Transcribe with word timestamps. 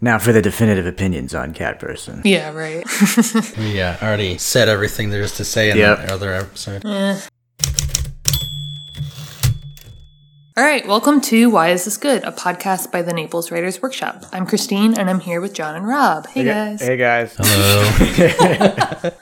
Now 0.00 0.18
for 0.18 0.32
the 0.32 0.42
definitive 0.42 0.86
opinions 0.86 1.34
on 1.34 1.54
Cat 1.54 1.78
Person. 1.78 2.20
Yeah, 2.24 2.52
right. 2.52 2.84
We 3.58 3.80
uh, 3.80 3.96
already 4.02 4.36
said 4.38 4.68
everything 4.68 5.10
there 5.10 5.22
is 5.22 5.36
to 5.36 5.44
say 5.44 5.70
in 5.70 5.78
Yep. 5.78 5.98
the 6.06 6.12
other 6.12 6.32
episode. 6.34 6.84
All 10.58 10.64
right, 10.64 10.86
welcome 10.86 11.20
to 11.22 11.50
Why 11.50 11.70
Is 11.70 11.84
This 11.84 11.96
Good, 11.98 12.24
a 12.24 12.32
podcast 12.32 12.90
by 12.90 13.02
the 13.02 13.12
Naples 13.12 13.50
Writers 13.50 13.80
Workshop. 13.82 14.24
I'm 14.32 14.46
Christine, 14.46 14.98
and 14.98 15.08
I'm 15.10 15.20
here 15.20 15.40
with 15.40 15.52
John 15.54 15.74
and 15.76 15.86
Rob. 15.86 16.26
Hey, 16.28 16.44
guys. 16.44 16.80
Hey 16.80 16.96
guys. 16.96 17.34
Hello. 17.38 19.10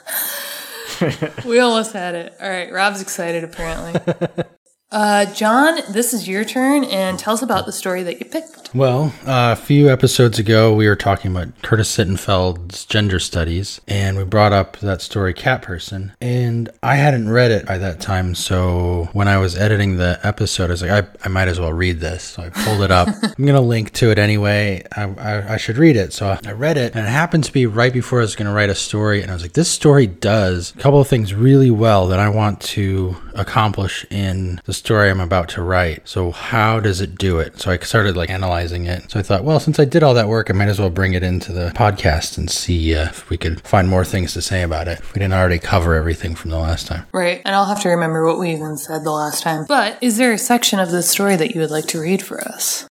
We 1.45 1.59
almost 1.59 1.91
had 1.91 2.15
it. 2.15 2.33
All 2.41 2.49
right, 2.49 2.71
Rob's 2.71 3.01
excited 3.01 3.43
apparently. 3.43 4.13
Uh, 4.91 5.25
John, 5.33 5.79
this 5.91 6.13
is 6.13 6.25
your 6.27 6.45
turn, 6.45 6.85
and 6.85 7.19
tell 7.19 7.33
us 7.33 7.41
about 7.41 7.65
the 7.65 7.73
story 7.73 8.01
that 8.03 8.19
you 8.19 8.25
picked. 8.25 8.64
Well, 8.75 9.13
uh, 9.25 9.53
a 9.53 9.55
few 9.55 9.89
episodes 9.89 10.37
ago, 10.37 10.73
we 10.73 10.87
were 10.89 10.97
talking 10.97 11.31
about 11.31 11.61
Curtis 11.61 11.95
Sittenfeld's 11.95 12.83
gender 12.85 13.19
studies, 13.19 13.79
and 13.87 14.17
we 14.17 14.25
brought 14.25 14.51
up 14.51 14.77
that 14.79 15.01
story, 15.01 15.33
Cat 15.33 15.61
Person. 15.61 16.11
And 16.19 16.69
I 16.83 16.95
hadn't 16.95 17.29
read 17.29 17.51
it 17.51 17.65
by 17.65 17.77
that 17.77 18.01
time, 18.01 18.35
so 18.35 19.07
when 19.13 19.29
I 19.29 19.37
was 19.37 19.55
editing 19.55 19.95
the 19.95 20.19
episode, 20.23 20.65
I 20.65 20.73
was 20.73 20.81
like, 20.81 20.91
I, 20.91 21.07
I 21.23 21.29
might 21.29 21.47
as 21.47 21.57
well 21.57 21.71
read 21.71 22.01
this. 22.01 22.23
So 22.23 22.43
I 22.43 22.49
pulled 22.49 22.81
it 22.81 22.91
up. 22.91 23.07
I'm 23.23 23.45
going 23.45 23.55
to 23.55 23.61
link 23.61 23.93
to 23.93 24.11
it 24.11 24.19
anyway. 24.19 24.83
I, 24.93 25.03
I, 25.03 25.53
I 25.53 25.57
should 25.57 25.77
read 25.77 25.95
it. 25.95 26.11
So 26.11 26.37
I 26.45 26.51
read 26.51 26.75
it, 26.75 26.95
and 26.95 27.05
it 27.05 27.09
happened 27.09 27.45
to 27.45 27.53
be 27.53 27.65
right 27.65 27.93
before 27.93 28.19
I 28.19 28.23
was 28.23 28.35
going 28.35 28.47
to 28.47 28.53
write 28.53 28.69
a 28.69 28.75
story. 28.75 29.21
And 29.21 29.31
I 29.31 29.35
was 29.35 29.41
like, 29.41 29.53
this 29.53 29.71
story 29.71 30.05
does 30.05 30.73
a 30.75 30.79
couple 30.79 30.99
of 30.99 31.07
things 31.07 31.33
really 31.33 31.71
well 31.71 32.07
that 32.07 32.19
I 32.19 32.27
want 32.27 32.59
to 32.61 33.15
accomplish 33.35 34.05
in 34.09 34.59
the 34.65 34.73
story 34.73 35.09
I'm 35.09 35.21
about 35.21 35.47
to 35.49 35.61
write. 35.61 36.07
So 36.07 36.31
how 36.31 36.81
does 36.81 36.99
it 36.99 37.17
do 37.17 37.39
it? 37.39 37.61
So 37.61 37.71
I 37.71 37.77
started 37.77 38.17
like 38.17 38.29
analyzing 38.29 38.64
it. 38.71 39.11
So 39.11 39.19
I 39.19 39.23
thought, 39.23 39.43
well, 39.43 39.59
since 39.59 39.79
I 39.79 39.85
did 39.85 40.03
all 40.03 40.13
that 40.13 40.27
work, 40.27 40.49
I 40.49 40.53
might 40.53 40.69
as 40.69 40.79
well 40.79 40.89
bring 40.89 41.13
it 41.13 41.23
into 41.23 41.51
the 41.51 41.71
podcast 41.75 42.37
and 42.37 42.49
see 42.49 42.95
uh, 42.95 43.05
if 43.05 43.29
we 43.29 43.37
could 43.37 43.61
find 43.61 43.87
more 43.87 44.05
things 44.05 44.33
to 44.33 44.41
say 44.41 44.61
about 44.61 44.87
it. 44.87 44.99
We 45.13 45.19
didn't 45.19 45.33
already 45.33 45.59
cover 45.59 45.95
everything 45.95 46.35
from 46.35 46.51
the 46.51 46.57
last 46.57 46.87
time. 46.87 47.05
Right, 47.13 47.41
and 47.45 47.55
I'll 47.55 47.65
have 47.65 47.81
to 47.81 47.89
remember 47.89 48.25
what 48.25 48.39
we 48.39 48.51
even 48.51 48.77
said 48.77 49.03
the 49.03 49.11
last 49.11 49.43
time. 49.43 49.65
But 49.67 49.97
is 50.01 50.17
there 50.17 50.33
a 50.33 50.37
section 50.37 50.79
of 50.79 50.91
the 50.91 51.03
story 51.03 51.35
that 51.35 51.53
you 51.53 51.61
would 51.61 51.71
like 51.71 51.85
to 51.87 51.99
read 51.99 52.21
for 52.21 52.41
us? 52.41 52.87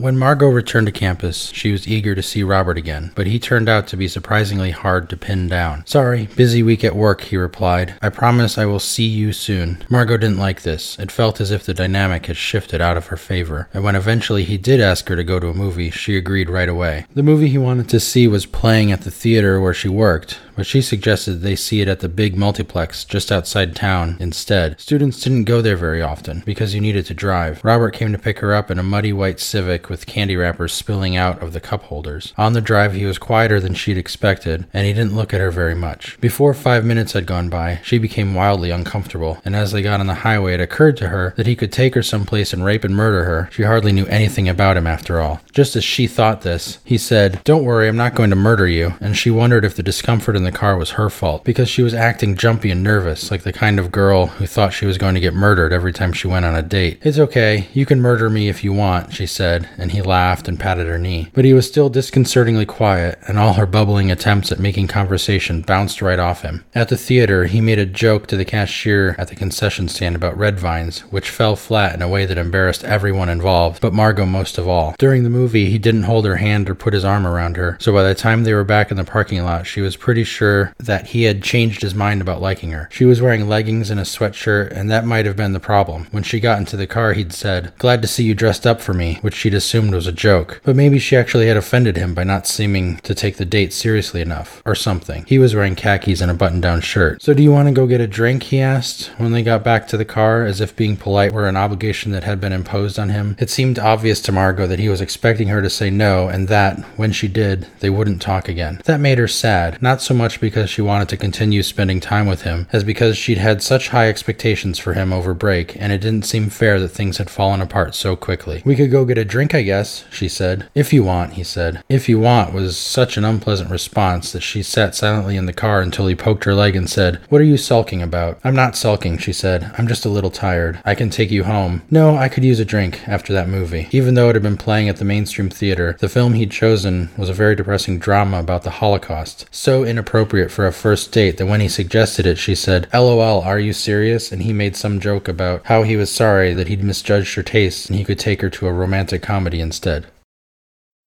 When 0.00 0.18
Margot 0.18 0.48
returned 0.48 0.88
to 0.88 0.92
campus, 0.92 1.52
she 1.54 1.70
was 1.70 1.86
eager 1.86 2.16
to 2.16 2.22
see 2.22 2.42
Robert 2.42 2.76
again, 2.76 3.12
but 3.14 3.28
he 3.28 3.38
turned 3.38 3.68
out 3.68 3.86
to 3.86 3.96
be 3.96 4.08
surprisingly 4.08 4.72
hard 4.72 5.08
to 5.08 5.16
pin 5.16 5.46
down. 5.46 5.86
Sorry, 5.86 6.26
busy 6.34 6.64
week 6.64 6.82
at 6.82 6.96
work, 6.96 7.20
he 7.20 7.36
replied. 7.36 7.94
I 8.02 8.08
promise 8.08 8.58
I 8.58 8.66
will 8.66 8.80
see 8.80 9.06
you 9.06 9.32
soon. 9.32 9.84
Margot 9.88 10.16
didn't 10.16 10.38
like 10.38 10.62
this. 10.62 10.98
It 10.98 11.12
felt 11.12 11.40
as 11.40 11.52
if 11.52 11.64
the 11.64 11.72
dynamic 11.74 12.26
had 12.26 12.36
shifted 12.36 12.80
out 12.80 12.96
of 12.96 13.06
her 13.06 13.16
favor, 13.16 13.68
and 13.72 13.84
when 13.84 13.94
eventually 13.94 14.42
he 14.42 14.58
did 14.58 14.80
ask 14.80 15.08
her 15.08 15.14
to 15.14 15.22
go 15.22 15.38
to 15.38 15.50
a 15.50 15.54
movie, 15.54 15.90
she 15.90 16.16
agreed 16.16 16.50
right 16.50 16.68
away. 16.68 17.06
The 17.14 17.22
movie 17.22 17.48
he 17.48 17.58
wanted 17.58 17.88
to 17.90 18.00
see 18.00 18.26
was 18.26 18.46
playing 18.46 18.90
at 18.90 19.02
the 19.02 19.12
theater 19.12 19.60
where 19.60 19.74
she 19.74 19.88
worked, 19.88 20.40
but 20.56 20.66
she 20.66 20.80
suggested 20.82 21.40
they 21.40 21.56
see 21.56 21.80
it 21.80 21.88
at 21.88 22.00
the 22.00 22.08
big 22.08 22.36
multiplex 22.36 23.04
just 23.04 23.32
outside 23.32 23.74
town 23.74 24.16
instead. 24.20 24.80
Students 24.80 25.20
didn't 25.20 25.44
go 25.44 25.60
there 25.60 25.76
very 25.76 26.02
often 26.02 26.42
because 26.44 26.74
you 26.74 26.80
needed 26.80 27.06
to 27.06 27.14
drive. 27.14 27.64
Robert 27.64 27.92
came 27.92 28.12
to 28.12 28.18
pick 28.18 28.38
her 28.40 28.54
up 28.54 28.70
in 28.70 28.78
a 28.78 28.82
muddy 28.82 29.12
white 29.12 29.40
Civic 29.40 29.88
with 29.88 30.06
candy 30.06 30.36
wrappers 30.36 30.72
spilling 30.72 31.16
out 31.16 31.42
of 31.42 31.52
the 31.52 31.60
cup 31.60 31.84
holders. 31.84 32.32
On 32.36 32.52
the 32.52 32.60
drive, 32.60 32.94
he 32.94 33.04
was 33.04 33.18
quieter 33.18 33.60
than 33.60 33.74
she'd 33.74 33.98
expected, 33.98 34.66
and 34.72 34.86
he 34.86 34.92
didn't 34.92 35.16
look 35.16 35.34
at 35.34 35.40
her 35.40 35.50
very 35.50 35.74
much. 35.74 36.20
Before 36.20 36.54
five 36.54 36.84
minutes 36.84 37.12
had 37.12 37.26
gone 37.26 37.48
by, 37.48 37.80
she 37.82 37.98
became 37.98 38.34
wildly 38.34 38.70
uncomfortable, 38.70 39.38
and 39.44 39.56
as 39.56 39.72
they 39.72 39.82
got 39.82 40.00
on 40.00 40.06
the 40.06 40.14
highway, 40.14 40.54
it 40.54 40.60
occurred 40.60 40.96
to 40.98 41.08
her 41.08 41.34
that 41.36 41.46
he 41.46 41.56
could 41.56 41.72
take 41.72 41.94
her 41.94 42.02
someplace 42.02 42.52
and 42.52 42.64
rape 42.64 42.84
and 42.84 42.94
murder 42.94 43.24
her. 43.24 43.48
She 43.52 43.62
hardly 43.62 43.92
knew 43.92 44.06
anything 44.06 44.48
about 44.48 44.76
him 44.76 44.86
after 44.86 45.20
all. 45.20 45.40
Just 45.52 45.76
as 45.76 45.84
she 45.84 46.06
thought 46.06 46.42
this, 46.42 46.78
he 46.84 46.98
said, 46.98 47.42
Don't 47.44 47.64
worry, 47.64 47.88
I'm 47.88 47.96
not 47.96 48.14
going 48.14 48.30
to 48.30 48.36
murder 48.36 48.66
you, 48.66 48.94
and 49.00 49.16
she 49.16 49.30
wondered 49.30 49.64
if 49.64 49.76
the 49.76 49.82
discomfort 49.82 50.36
in 50.44 50.52
the 50.52 50.58
car 50.58 50.76
was 50.76 50.90
her 50.90 51.08
fault, 51.08 51.42
because 51.42 51.70
she 51.70 51.82
was 51.82 51.94
acting 51.94 52.36
jumpy 52.36 52.70
and 52.70 52.82
nervous, 52.82 53.30
like 53.30 53.42
the 53.42 53.52
kind 53.52 53.78
of 53.78 53.90
girl 53.90 54.26
who 54.26 54.46
thought 54.46 54.74
she 54.74 54.84
was 54.84 54.98
going 54.98 55.14
to 55.14 55.20
get 55.20 55.32
murdered 55.32 55.72
every 55.72 55.92
time 55.92 56.12
she 56.12 56.28
went 56.28 56.44
on 56.44 56.54
a 56.54 56.62
date. 56.62 56.98
It's 57.02 57.18
okay, 57.18 57.68
you 57.72 57.86
can 57.86 58.00
murder 58.00 58.28
me 58.28 58.48
if 58.48 58.62
you 58.62 58.72
want, 58.74 59.14
she 59.14 59.26
said, 59.26 59.68
and 59.78 59.92
he 59.92 60.02
laughed 60.02 60.48
and 60.48 60.60
patted 60.60 60.86
her 60.86 60.98
knee. 60.98 61.30
But 61.32 61.46
he 61.46 61.54
was 61.54 61.66
still 61.66 61.88
disconcertingly 61.88 62.66
quiet, 62.66 63.18
and 63.26 63.38
all 63.38 63.54
her 63.54 63.64
bubbling 63.64 64.10
attempts 64.10 64.52
at 64.52 64.58
making 64.58 64.88
conversation 64.88 65.62
bounced 65.62 66.02
right 66.02 66.18
off 66.18 66.42
him. 66.42 66.64
At 66.74 66.90
the 66.90 66.96
theater, 66.98 67.46
he 67.46 67.62
made 67.62 67.78
a 67.78 67.86
joke 67.86 68.26
to 68.26 68.36
the 68.36 68.44
cashier 68.44 69.16
at 69.18 69.28
the 69.28 69.36
concession 69.36 69.88
stand 69.88 70.14
about 70.14 70.36
red 70.36 70.60
vines, 70.60 71.00
which 71.10 71.30
fell 71.30 71.56
flat 71.56 71.94
in 71.94 72.02
a 72.02 72.08
way 72.08 72.26
that 72.26 72.36
embarrassed 72.36 72.84
everyone 72.84 73.30
involved, 73.30 73.80
but 73.80 73.94
Margot 73.94 74.26
most 74.26 74.58
of 74.58 74.68
all. 74.68 74.94
During 74.98 75.24
the 75.24 75.30
movie, 75.30 75.70
he 75.70 75.78
didn't 75.78 76.02
hold 76.02 76.26
her 76.26 76.36
hand 76.36 76.68
or 76.68 76.74
put 76.74 76.92
his 76.92 77.04
arm 77.04 77.26
around 77.26 77.56
her, 77.56 77.78
so 77.80 77.92
by 77.92 78.02
the 78.02 78.14
time 78.14 78.44
they 78.44 78.52
were 78.52 78.64
back 78.64 78.90
in 78.90 78.96
the 78.96 79.04
parking 79.04 79.42
lot, 79.42 79.66
she 79.66 79.80
was 79.80 79.96
pretty 79.96 80.24
sure 80.24 80.33
that 80.40 81.08
he 81.08 81.24
had 81.24 81.42
changed 81.42 81.82
his 81.82 81.94
mind 81.94 82.20
about 82.20 82.40
liking 82.40 82.70
her. 82.70 82.88
She 82.92 83.04
was 83.04 83.20
wearing 83.20 83.48
leggings 83.48 83.90
and 83.90 84.00
a 84.00 84.04
sweatshirt, 84.04 84.70
and 84.70 84.90
that 84.90 85.04
might 85.04 85.26
have 85.26 85.36
been 85.36 85.52
the 85.52 85.60
problem. 85.60 86.06
When 86.10 86.22
she 86.22 86.40
got 86.40 86.58
into 86.58 86.76
the 86.76 86.86
car, 86.86 87.12
he'd 87.12 87.32
said, 87.32 87.72
Glad 87.78 88.02
to 88.02 88.08
see 88.08 88.24
you 88.24 88.34
dressed 88.34 88.66
up 88.66 88.80
for 88.80 88.94
me, 88.94 89.18
which 89.20 89.34
she'd 89.34 89.54
assumed 89.54 89.94
was 89.94 90.06
a 90.06 90.12
joke. 90.12 90.60
But 90.64 90.76
maybe 90.76 90.98
she 90.98 91.16
actually 91.16 91.48
had 91.48 91.56
offended 91.56 91.96
him 91.96 92.14
by 92.14 92.24
not 92.24 92.46
seeming 92.46 92.98
to 92.98 93.14
take 93.14 93.36
the 93.36 93.44
date 93.44 93.72
seriously 93.72 94.20
enough, 94.20 94.62
or 94.64 94.74
something. 94.74 95.24
He 95.26 95.38
was 95.38 95.54
wearing 95.54 95.74
khakis 95.74 96.20
and 96.20 96.30
a 96.30 96.34
button 96.34 96.60
down 96.60 96.80
shirt. 96.80 97.22
So 97.22 97.34
do 97.34 97.42
you 97.42 97.52
want 97.52 97.68
to 97.68 97.74
go 97.74 97.86
get 97.86 98.00
a 98.00 98.06
drink? 98.06 98.44
he 98.44 98.60
asked 98.60 99.06
when 99.18 99.32
they 99.32 99.42
got 99.42 99.64
back 99.64 99.86
to 99.88 99.96
the 99.96 100.04
car, 100.04 100.44
as 100.44 100.60
if 100.60 100.76
being 100.76 100.96
polite 100.96 101.32
were 101.32 101.48
an 101.48 101.56
obligation 101.56 102.12
that 102.12 102.24
had 102.24 102.40
been 102.40 102.52
imposed 102.52 102.98
on 102.98 103.08
him. 103.08 103.36
It 103.38 103.50
seemed 103.50 103.78
obvious 103.78 104.20
to 104.22 104.32
Margot 104.32 104.66
that 104.66 104.78
he 104.78 104.88
was 104.88 105.00
expecting 105.00 105.48
her 105.48 105.62
to 105.62 105.70
say 105.70 105.90
no, 105.90 106.28
and 106.28 106.48
that, 106.48 106.78
when 106.96 107.12
she 107.12 107.28
did, 107.28 107.66
they 107.80 107.90
wouldn't 107.90 108.22
talk 108.22 108.48
again. 108.48 108.80
That 108.84 109.00
made 109.00 109.18
her 109.18 109.28
sad, 109.28 109.80
not 109.82 110.02
so 110.02 110.14
much 110.14 110.23
because 110.40 110.70
she 110.70 110.82
wanted 110.82 111.08
to 111.10 111.16
continue 111.16 111.62
spending 111.62 112.00
time 112.00 112.26
with 112.26 112.42
him, 112.42 112.66
as 112.72 112.84
because 112.84 113.16
she'd 113.16 113.38
had 113.38 113.62
such 113.62 113.88
high 113.88 114.08
expectations 114.08 114.78
for 114.78 114.94
him 114.94 115.12
over 115.12 115.34
break, 115.34 115.76
and 115.80 115.92
it 115.92 116.00
didn't 116.00 116.26
seem 116.26 116.48
fair 116.48 116.80
that 116.80 116.88
things 116.88 117.18
had 117.18 117.30
fallen 117.30 117.60
apart 117.60 117.94
so 117.94 118.16
quickly. 118.16 118.62
We 118.64 118.76
could 118.76 118.90
go 118.90 119.04
get 119.04 119.18
a 119.18 119.24
drink, 119.24 119.54
I 119.54 119.62
guess, 119.62 120.04
she 120.10 120.28
said. 120.28 120.68
If 120.74 120.92
you 120.92 121.04
want, 121.04 121.34
he 121.34 121.44
said. 121.44 121.82
If 121.88 122.08
you 122.08 122.18
want 122.18 122.54
was 122.54 122.78
such 122.78 123.16
an 123.16 123.24
unpleasant 123.24 123.70
response 123.70 124.32
that 124.32 124.40
she 124.40 124.62
sat 124.62 124.94
silently 124.94 125.36
in 125.36 125.46
the 125.46 125.52
car 125.52 125.80
until 125.82 126.06
he 126.06 126.14
poked 126.14 126.44
her 126.44 126.54
leg 126.54 126.74
and 126.74 126.88
said, 126.88 127.20
What 127.28 127.40
are 127.40 127.44
you 127.44 127.56
sulking 127.56 128.02
about? 128.02 128.38
I'm 128.42 128.56
not 128.56 128.76
sulking, 128.76 129.18
she 129.18 129.32
said. 129.32 129.70
I'm 129.76 129.86
just 129.86 130.04
a 130.04 130.10
little 130.10 130.30
tired. 130.30 130.80
I 130.84 130.94
can 130.94 131.10
take 131.10 131.30
you 131.30 131.44
home. 131.44 131.82
No, 131.90 132.16
I 132.16 132.28
could 132.28 132.44
use 132.44 132.60
a 132.60 132.64
drink 132.64 133.06
after 133.06 133.32
that 133.32 133.48
movie. 133.48 133.88
Even 133.90 134.14
though 134.14 134.30
it 134.30 134.36
had 134.36 134.42
been 134.42 134.56
playing 134.56 134.88
at 134.88 134.96
the 134.96 135.04
mainstream 135.04 135.50
theater, 135.50 135.96
the 136.00 136.08
film 136.08 136.34
he'd 136.34 136.50
chosen 136.50 137.10
was 137.16 137.28
a 137.28 137.34
very 137.34 137.54
depressing 137.54 137.98
drama 137.98 138.40
about 138.40 138.62
the 138.62 138.70
Holocaust. 138.70 139.46
So 139.50 139.84
inappropriate 139.84 140.13
for 140.48 140.66
a 140.66 140.72
first 140.72 141.10
date 141.10 141.38
that 141.38 141.46
when 141.46 141.60
he 141.60 141.68
suggested 141.68 142.24
it, 142.24 142.38
she 142.38 142.54
said, 142.54 142.88
LOL, 142.94 143.40
are 143.40 143.58
you 143.58 143.72
serious? 143.72 144.30
And 144.30 144.42
he 144.42 144.52
made 144.52 144.76
some 144.76 145.00
joke 145.00 145.26
about 145.26 145.62
how 145.66 145.82
he 145.82 145.96
was 145.96 146.08
sorry 146.08 146.54
that 146.54 146.68
he'd 146.68 146.84
misjudged 146.84 147.34
her 147.34 147.42
taste 147.42 147.88
and 147.88 147.98
he 147.98 148.04
could 148.04 148.18
take 148.18 148.40
her 148.40 148.50
to 148.50 148.68
a 148.68 148.72
romantic 148.72 149.22
comedy 149.22 149.60
instead. 149.60 150.06